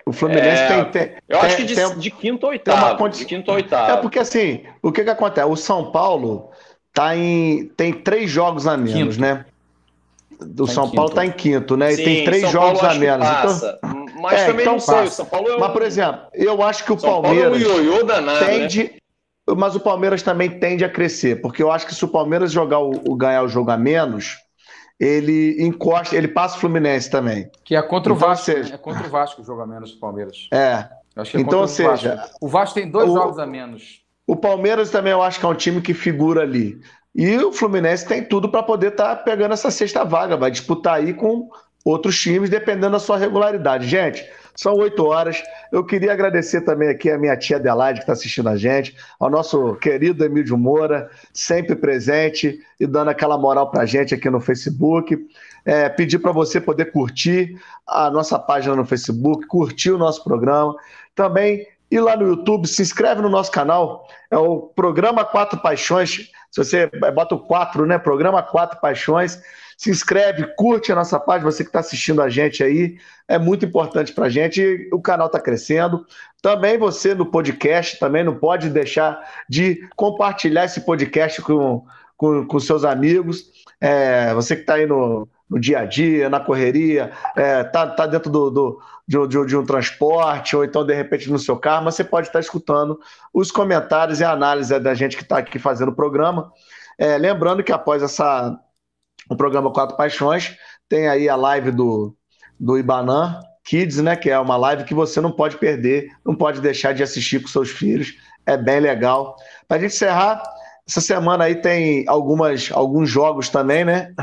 [0.04, 2.98] O Fluminense é, tem, tem, Eu acho que de, tem, de quinta a oitava.
[2.98, 3.20] Condi...
[3.20, 3.94] De quinta a oitava.
[3.94, 5.48] É porque assim, o que, que acontece?
[5.48, 6.50] O São Paulo
[6.92, 9.22] tá em, tem três jogos a menos, quinto.
[9.22, 9.46] né?
[10.46, 11.92] do tá São Paulo está em quinto, né?
[11.92, 13.28] Sim, e tem três São jogos Paulo a menos.
[13.28, 15.08] Então, mas é, também então não sei.
[15.08, 15.60] São Paulo é um...
[15.60, 17.62] Mas, por exemplo, eu acho que o São Palmeiras.
[17.62, 18.84] Paulo é um ioiô danado, tende.
[18.84, 19.56] Né?
[19.56, 22.80] Mas o Palmeiras também tende a crescer, porque eu acho que se o Palmeiras jogar
[22.80, 24.38] o, o ganhar o jogo a menos,
[25.02, 27.50] ele encosta, ele passa o Fluminense também.
[27.64, 28.46] Que é contra o então, Vasco.
[28.46, 28.70] Seja...
[28.70, 28.76] Né?
[28.76, 30.48] É contra o Vasco o jogo a menos o Palmeiras.
[30.54, 30.88] É.
[31.16, 32.38] Acho que é então, ou seja, Vasco.
[32.40, 34.04] o Vasco tem dois o, jogos a menos.
[34.28, 36.80] O Palmeiras também eu acho que é um time que figura ali.
[37.16, 41.00] E o Fluminense tem tudo para poder estar tá pegando essa sexta vaga, vai disputar
[41.00, 41.50] aí com
[41.84, 43.88] outros times, dependendo da sua regularidade.
[43.88, 44.24] Gente,
[44.62, 45.42] são oito horas.
[45.72, 49.28] Eu queria agradecer também aqui a minha tia Adelaide, que está assistindo a gente, ao
[49.28, 54.40] nosso querido Emílio Moura, sempre presente e dando aquela moral para a gente aqui no
[54.40, 55.18] Facebook.
[55.66, 60.76] É, pedir para você poder curtir a nossa página no Facebook, curtir o nosso programa.
[61.16, 66.30] Também ir lá no YouTube, se inscreve no nosso canal, é o Programa Quatro Paixões
[66.52, 67.98] se você bota o 4, né?
[67.98, 69.42] Programa Quatro Paixões.
[69.82, 73.00] Se inscreve, curte a nossa página, você que está assistindo a gente aí.
[73.28, 74.88] É muito importante para a gente.
[74.94, 76.06] O canal está crescendo.
[76.40, 79.20] Também você no podcast, também não pode deixar
[79.50, 81.84] de compartilhar esse podcast com,
[82.16, 83.50] com, com seus amigos.
[83.82, 88.06] É, você que está aí no, no dia a dia, na correria, é, tá, tá
[88.06, 91.86] dentro do, do de, de, de, um transporte, ou então, de repente, no seu carro,
[91.86, 93.00] mas você pode estar escutando
[93.34, 96.54] os comentários e a análise da gente que está aqui fazendo o programa.
[97.00, 98.60] É, lembrando que após essa,
[99.34, 100.58] o programa Quatro Paixões,
[100.90, 102.16] tem aí a live do,
[102.60, 104.16] do Ibanã Kids, né?
[104.16, 107.48] Que é uma live que você não pode perder, não pode deixar de assistir com
[107.48, 108.16] seus filhos.
[108.46, 109.36] É bem legal.
[109.68, 110.44] Para a gente encerrar,
[110.88, 114.14] essa semana aí tem algumas, alguns jogos também, né?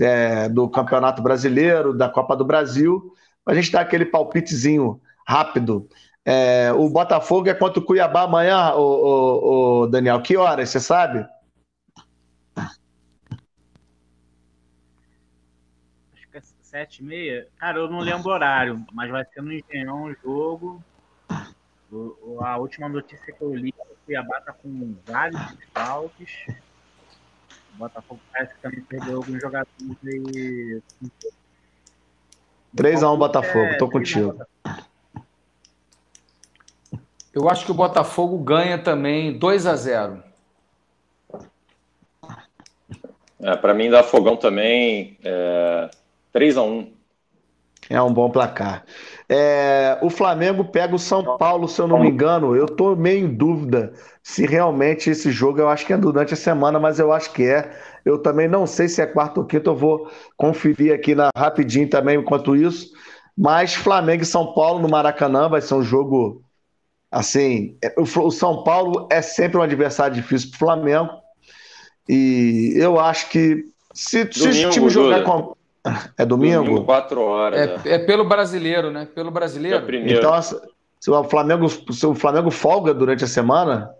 [0.00, 3.12] É, do Campeonato Brasileiro, da Copa do Brasil.
[3.46, 5.86] A gente dá aquele palpitezinho rápido.
[6.24, 10.20] É, o Botafogo é contra o Cuiabá amanhã, o, o, o Daniel.
[10.20, 11.24] Que horas, você sabe?
[16.70, 17.48] Sete e meia.
[17.58, 20.84] Cara, eu não lembro o horário, mas vai ser no Engenhão o jogo.
[21.90, 26.30] O, a última notícia que eu li é que o Cuiabá tá com vários desfalques.
[27.74, 29.70] O Botafogo parece que também perdeu alguns jogadores
[30.04, 30.82] e.
[32.76, 34.46] 3x1 Botafogo, tô É, contigo.
[37.32, 40.22] Eu acho que o Botafogo ganha também 2 a 0
[43.40, 45.16] É, para mim, dá fogão também.
[45.24, 45.90] É,
[46.34, 46.88] 3x1.
[47.90, 48.84] É um bom placar.
[49.28, 52.54] É, o Flamengo pega o São Paulo, se eu não me engano.
[52.54, 56.36] Eu tô meio em dúvida se realmente esse jogo, eu acho que é durante a
[56.36, 57.70] semana, mas eu acho que é.
[58.04, 61.88] Eu também não sei se é quarta ou quinta, eu vou conferir aqui na, rapidinho
[61.88, 62.92] também enquanto isso.
[63.36, 66.42] Mas Flamengo e São Paulo no Maracanã vai ser um jogo
[67.10, 67.78] assim.
[67.82, 71.10] é, O, o São Paulo é sempre um adversário difícil para o Flamengo.
[72.06, 73.64] E eu acho que
[73.94, 75.56] se, se Domingo, time jogar com.
[76.16, 76.64] É domingo?
[76.64, 77.84] Domingo, 4 horas.
[77.86, 79.06] É, é pelo brasileiro, né?
[79.14, 79.84] Pelo brasileiro.
[79.84, 80.18] primeiro.
[80.18, 83.90] Então, se o Flamengo, se o Flamengo folga durante a semana,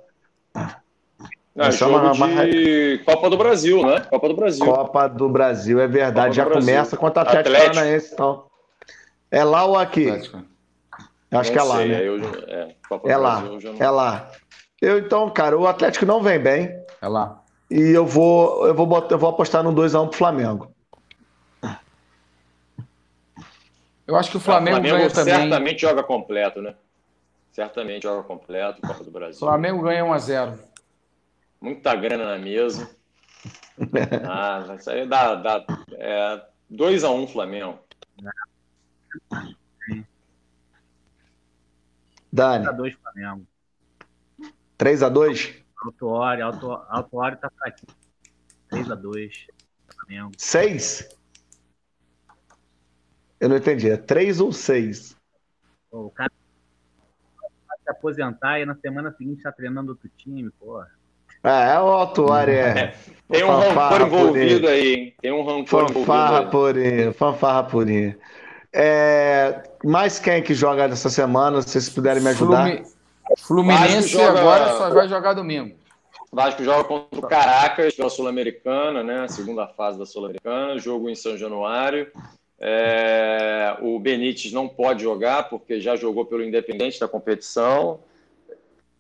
[0.55, 4.01] Não, é essa é jogo uma- de Copa do Brasil, né?
[4.11, 4.65] Copa do Brasil.
[4.65, 6.61] Copa do Brasil, é verdade, já Brasil.
[6.61, 7.75] começa contra o Atlético Atlético.
[7.77, 8.15] Paranaense.
[8.15, 8.45] Então.
[9.31, 10.09] É lá ou aqui?
[10.09, 10.39] Atlético.
[11.31, 12.09] Acho Não que é lá, né?
[12.09, 12.17] eu
[12.49, 12.75] é,
[13.05, 14.31] É lá, não- é lá.
[14.81, 16.71] Eu, então, cara, o Atlético não vem bem
[17.03, 17.43] É lá.
[17.71, 20.71] e eu vou, eu vou, botar, eu vou apostar no 2x1 pro Flamengo.
[24.09, 25.35] Eu acho que o Flamengo, o Flamengo ganha também.
[25.35, 26.75] certamente joga completo, né?
[27.53, 29.39] Certamente joga completo, Copa do O Brasil.
[29.39, 30.59] Flamengo ganha 1 a 0
[31.61, 32.91] Muita grana na mesa.
[34.29, 36.43] Ah, isso aí dá, dá é,
[36.73, 37.79] 2x1 Flamengo.
[42.33, 43.47] Dani, 2 Flamengo.
[44.79, 45.63] 3x2?
[45.85, 47.95] Autuori, Autu- Autuori tá fraquinho.
[48.73, 49.47] 3x2
[49.89, 50.33] Flamengo.
[50.37, 51.09] 6?
[53.41, 53.91] Eu não entendi.
[53.91, 55.17] É 3 ou 6?
[55.91, 56.31] Pô, o cara
[57.41, 60.89] vai se aposentar e na semana seguinte tá treinando outro time, porra.
[61.45, 62.95] É, é o Altuari, é.
[63.29, 65.15] Tem um rancor envolvido aí, hein?
[65.23, 66.51] Tem um rancor Fanfarra envolvido aí.
[66.51, 68.19] purinha, fanfarra purinha.
[68.73, 72.65] É, mais quem que joga nessa semana, se vocês puderem me ajudar?
[72.67, 72.85] Flumi-
[73.39, 75.77] Fluminense joga- agora só vai jogar domingo.
[76.31, 79.27] Vasco joga contra o Caracas pela Sul-Americana, né?
[79.29, 82.11] Segunda fase da Sul-Americana, jogo em São Januário.
[82.61, 88.01] É, o Benítez não pode jogar porque já jogou pelo Independente da competição.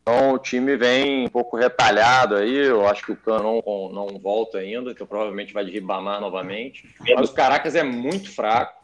[0.03, 2.55] Então o time vem um pouco retalhado aí.
[2.55, 6.89] Eu acho que o Cano não, não volta ainda, então provavelmente vai de Ribamar novamente.
[7.15, 8.83] Mas o Caracas é muito fraco,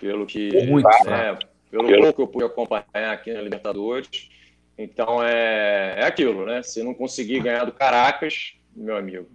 [0.00, 1.36] pelo que Muito né,
[1.70, 4.30] pelo pouco que eu pude acompanhar aqui na Libertadores.
[4.78, 6.62] Então é, é aquilo, né?
[6.62, 9.26] Se não conseguir ganhar do Caracas, meu amigo,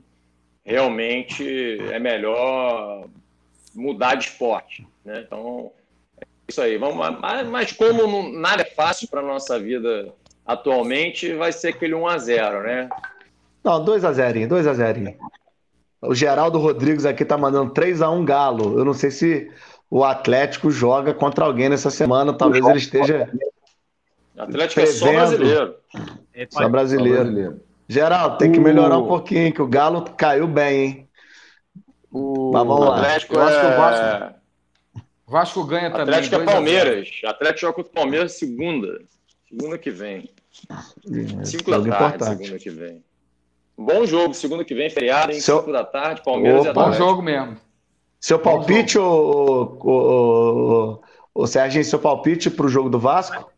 [0.63, 3.07] realmente é melhor
[3.75, 5.23] mudar de esporte, né?
[5.25, 5.71] Então
[6.19, 6.77] é isso aí.
[6.77, 10.13] Vamos, mas, mas como não- nada é fácil para nossa vida
[10.45, 12.89] atualmente, vai ser aquele 1 a 0, né?
[13.63, 15.15] Não, 2x0, 2x0.
[16.01, 18.77] O Geraldo Rodrigues aqui tá mandando 3x1 Galo.
[18.79, 19.51] Eu não sei se
[19.89, 23.29] o Atlético joga contra alguém nessa semana, talvez ele esteja
[24.35, 25.19] O Atlético é só Prevendo.
[25.27, 25.75] brasileiro.
[26.49, 27.61] Só pode- brasileiro.
[27.87, 31.09] Geraldo, tem que melhorar um pouquinho, que o Galo caiu bem, hein?
[32.11, 32.97] O Mas vamos O lá.
[32.97, 33.77] Atlético Eu acho que o é...
[33.77, 34.41] Vasco-
[35.27, 36.01] Vasco ganha também.
[36.15, 36.55] Atlético é 2 a 0.
[36.65, 37.09] Palmeiras.
[37.25, 39.01] Atlético joga contra o Palmeiras segunda.
[39.49, 40.29] Segunda que vem.
[40.51, 42.37] 5 da Jogo tarde, importante.
[42.43, 43.03] segunda que vem.
[43.77, 46.73] Bom jogo, segunda que vem, feriado, em Seu- 5 da tarde, Palmeiras e Opa.
[46.73, 47.07] Bom Atlético.
[47.07, 47.57] jogo mesmo.
[48.19, 51.01] Seu palpite, ô, ô,
[51.33, 53.49] ô, Serginho, seu palpite pro jogo do Vasco?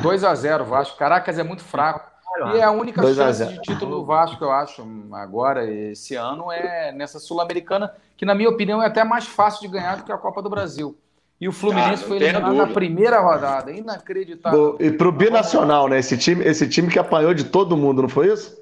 [0.00, 0.96] 2 a 0 Vasco.
[0.96, 2.07] Caracas é muito fraco.
[2.54, 3.52] E é a única 2 a chance 0.
[3.52, 8.48] de título do Vasco, eu acho, agora, esse ano, é nessa Sul-Americana, que, na minha
[8.48, 10.96] opinião, é até mais fácil de ganhar do que a Copa do Brasil.
[11.40, 13.70] E o Fluminense Ah, não foi eliminado na primeira rodada.
[13.70, 14.76] Inacreditável.
[14.76, 15.98] Do- e pro Binacional, né?
[16.00, 18.58] Esse time, esse time que apanhou de todo mundo, não foi isso?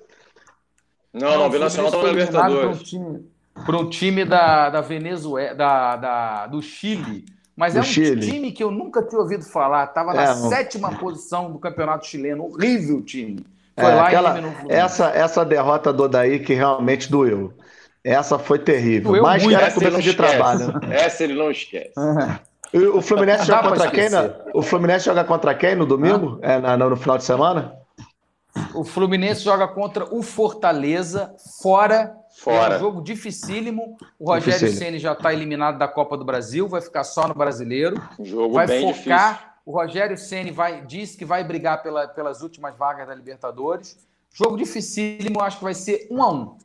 [1.12, 2.60] Não, não, o Binacional tá na Libertadores.
[2.60, 3.26] Para um time,
[3.64, 7.24] pra um time da, da Venezuela, da, da- do Chile.
[7.56, 8.20] Mas Do é um Chile.
[8.20, 9.84] time que eu nunca tinha ouvido falar.
[9.86, 12.44] Estava na É, sétima posição do campeonato chileno.
[12.44, 13.46] Horrível time.
[13.78, 17.52] Foi É, lá aquela- e essa, essa derrota do Odaí que realmente doeu.
[18.02, 19.10] Essa foi terrível.
[19.10, 19.58] Doeu Mas que muito.
[19.58, 20.72] era Essa ele começo de trabalho.
[20.90, 21.92] Essa ele não esquece.
[22.94, 24.08] O Fluminense joga contra quem?
[24.10, 26.38] na- O Fluminense joga contra quem no domingo?
[26.42, 27.74] É, na- no final de semana?
[28.74, 32.14] O Fluminense joga contra o Fortaleza, fora.
[32.38, 32.76] É Fora.
[32.76, 33.96] um jogo dificílimo.
[34.18, 34.68] O Rogério.
[34.72, 38.00] Ceni já está eliminado da Copa do Brasil, vai ficar só no brasileiro.
[38.22, 39.30] Jogo vai bem focar.
[39.32, 39.55] difícil.
[39.66, 43.98] O Rogério Ceni vai diz que vai brigar pela- pelas últimas vagas da Libertadores.
[44.32, 46.56] Jogo dificílimo, acho que vai ser um a um.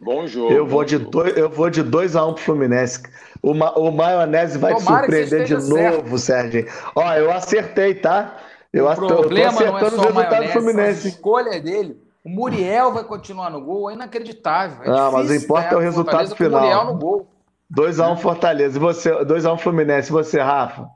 [0.00, 0.50] Bom jogo.
[0.52, 1.10] Eu vou de jogo.
[1.10, 3.02] dois, eu vou de 2 a 1 um pro Fluminense.
[3.42, 6.66] O, Ma, o Maionese vai te Tomara você surpreender de novo, Sérgio.
[6.94, 8.38] Ó, eu acertei, tá?
[8.72, 10.52] Eu o ac- eu tô problema não é acertando só o o resultado do maionese,
[10.52, 11.08] são as Fluminense.
[11.08, 12.02] escolhas dele.
[12.24, 14.84] O Muriel vai continuar no gol, é inacreditável.
[14.84, 16.60] É ah, mas o importa é o resultado final.
[16.60, 17.26] O Muriel no gol.
[17.70, 18.78] 2x1 um Fortaleza.
[18.78, 20.08] E você, 2x1 um Fluminense.
[20.10, 20.88] E você, Rafa?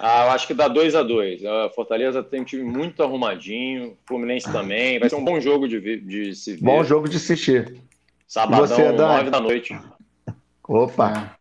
[0.00, 3.96] Ah, eu acho que dá 2 a 2 A Fortaleza tem um time muito arrumadinho,
[4.06, 4.98] Fluminense também.
[4.98, 6.62] Vai ser um bom jogo de, de se ver.
[6.62, 7.76] Bom jogo de assistir.
[8.26, 9.78] Sabadão, você, 9 da noite.
[10.68, 11.36] Opa!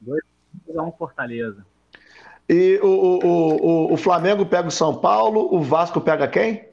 [0.00, 0.20] 2
[0.76, 1.64] a 1 Fortaleza.
[2.48, 6.68] E o, o, o, o Flamengo pega o São Paulo, o Vasco pega quem?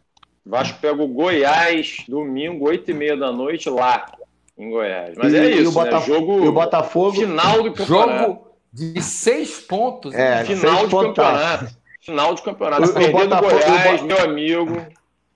[0.45, 4.11] Vasco pega o Goiás, domingo, 8 e meia da noite, lá
[4.57, 5.15] em Goiás.
[5.15, 6.01] Mas e, é isso, o né?
[6.01, 8.23] jogo e o Botafogo, final do campeonato.
[8.23, 10.13] Jogo de seis pontos.
[10.13, 11.77] É, final seis de campeonato.
[12.01, 12.83] Final de campeonato.
[12.83, 14.87] O, o Botafogo, Goiás, meu amigo.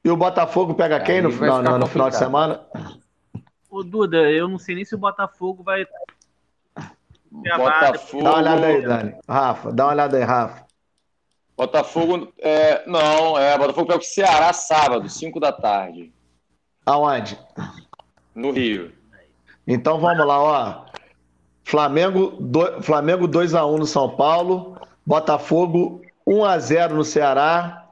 [0.04, 2.62] E o Botafogo pega quem no, final, no, no final de semana?
[3.70, 5.88] Ô, Duda, eu não sei nem se o Botafogo vai.
[7.32, 8.24] Botafogo.
[8.24, 9.16] Dá uma olhada aí, Dani.
[9.28, 10.66] Rafa, dá uma olhada aí, Rafa.
[11.58, 12.34] Botafogo.
[12.40, 13.58] É, não, é.
[13.58, 16.14] Botafogo pega o Ceará sábado, 5 da tarde.
[16.86, 17.40] Aonde?
[18.36, 18.92] No Rio.
[19.66, 20.86] Então vamos lá, ó.
[21.64, 27.88] Flamengo, do, Flamengo 2x1 no São Paulo, Botafogo 1x0 no Ceará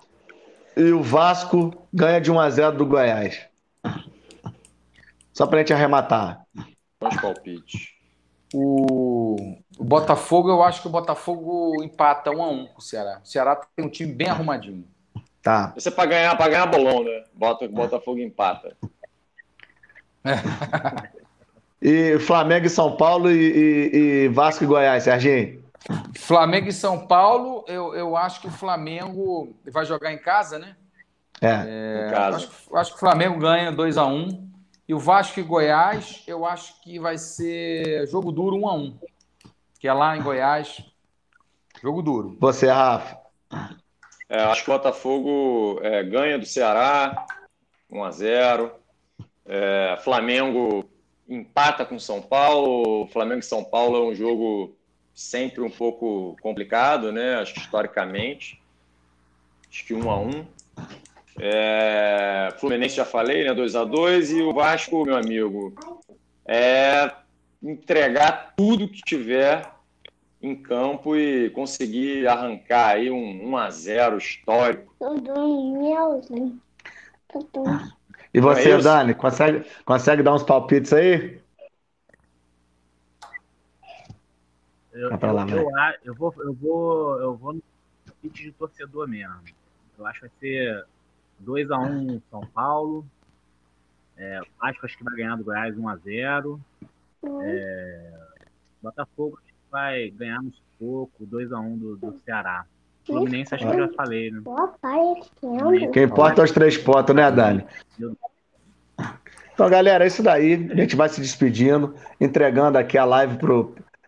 [0.75, 3.47] e o Vasco ganha de 1x0 do Goiás.
[5.33, 6.45] Só pra gente arrematar.
[7.01, 7.89] Os palpites.
[8.53, 9.35] O,
[9.77, 13.21] o Botafogo, eu acho que o Botafogo empata 1x1 com o Ceará.
[13.23, 14.85] O Ceará tem um time bem arrumadinho.
[15.41, 15.73] Tá.
[15.75, 17.23] Isso é pra ganhar, pra ganhar bolão, né?
[17.33, 18.77] Bota, Botafogo empata.
[21.81, 25.63] E Flamengo e São Paulo e, e, e, Vasco e Goiás, Serginho?
[26.15, 30.75] Flamengo e São Paulo, eu, eu acho que o Flamengo vai jogar em casa, né?
[31.41, 32.07] É.
[32.07, 32.37] é casa.
[32.37, 34.51] Acho, acho, que o Flamengo ganha 2 a 1 um,
[34.87, 38.73] E o Vasco e Goiás, eu acho que vai ser jogo duro 1 um a
[38.75, 38.99] 1 um,
[39.79, 40.85] Que é lá em Goiás.
[41.81, 42.37] Jogo duro.
[42.39, 43.17] Você, Rafa?
[44.29, 47.25] É, acho que o Botafogo é, ganha do Ceará
[47.89, 48.71] 1 a 0
[49.45, 50.90] é, Flamengo
[51.33, 53.07] empata com São Paulo.
[53.07, 54.75] Flamengo e São Paulo é um jogo
[55.13, 57.35] sempre um pouco complicado, né?
[57.35, 58.61] Acho que historicamente.
[59.69, 60.45] Acho que um a um.
[61.39, 62.53] É...
[62.59, 63.53] Fluminense já falei, né?
[63.53, 65.73] 2 a 2 e o Vasco, meu amigo,
[66.45, 67.11] é
[67.63, 69.71] entregar tudo que tiver
[70.41, 74.93] em campo e conseguir arrancar aí um 1 a 0 histórico.
[78.33, 81.41] E você, é Dani, consegue, consegue dar uns palpites aí?
[84.93, 87.63] Eu, eu, lá, eu, eu, vou, eu vou, eu vou no
[88.05, 89.41] palpite de torcedor mesmo.
[89.97, 90.85] Eu acho que vai ser
[91.43, 93.05] 2x1 um São Paulo.
[94.17, 96.59] É, acho, acho que vai ganhar do Goiás 1x0.
[97.43, 98.13] É,
[98.81, 102.65] Botafogo acho que vai ganhar no sufoco, 2x1 do, do Ceará.
[103.05, 104.41] Fluminense, acho que eu já falei, né?
[105.91, 107.65] Quem importa é os três pontos, né, Dani?
[109.53, 110.69] Então, galera, é isso daí.
[110.71, 113.37] A gente vai se despedindo, entregando aqui a live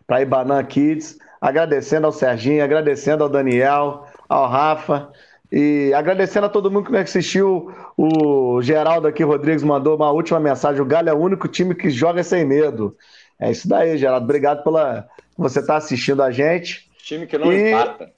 [0.06, 5.10] para Ibanã Kids, agradecendo ao Serginho, agradecendo ao Daniel, ao Rafa.
[5.52, 10.80] E agradecendo a todo mundo que assistiu, o Geraldo aqui, Rodrigues, mandou uma última mensagem.
[10.80, 12.96] O Galo é o único time que joga sem medo.
[13.38, 14.24] É isso daí, Geraldo.
[14.24, 16.90] Obrigado pela você estar tá assistindo a gente.
[16.98, 17.70] Time que não e...
[17.70, 18.10] empata.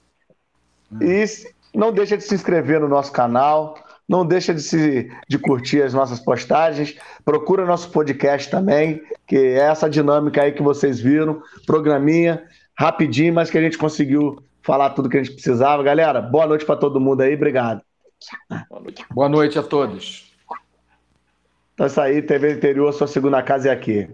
[1.00, 1.24] E
[1.74, 3.76] não deixa de se inscrever no nosso canal,
[4.08, 9.58] não deixa de, se, de curtir as nossas postagens, procura nosso podcast também, que é
[9.58, 12.44] essa dinâmica aí que vocês viram, programinha,
[12.78, 15.82] rapidinho, mas que a gente conseguiu falar tudo que a gente precisava.
[15.82, 17.82] Galera, boa noite para todo mundo aí, obrigado.
[18.68, 19.04] Boa noite.
[19.10, 20.32] Boa noite a todos.
[21.74, 24.08] Então é isso aí, TV Interior, sua segunda casa é aqui.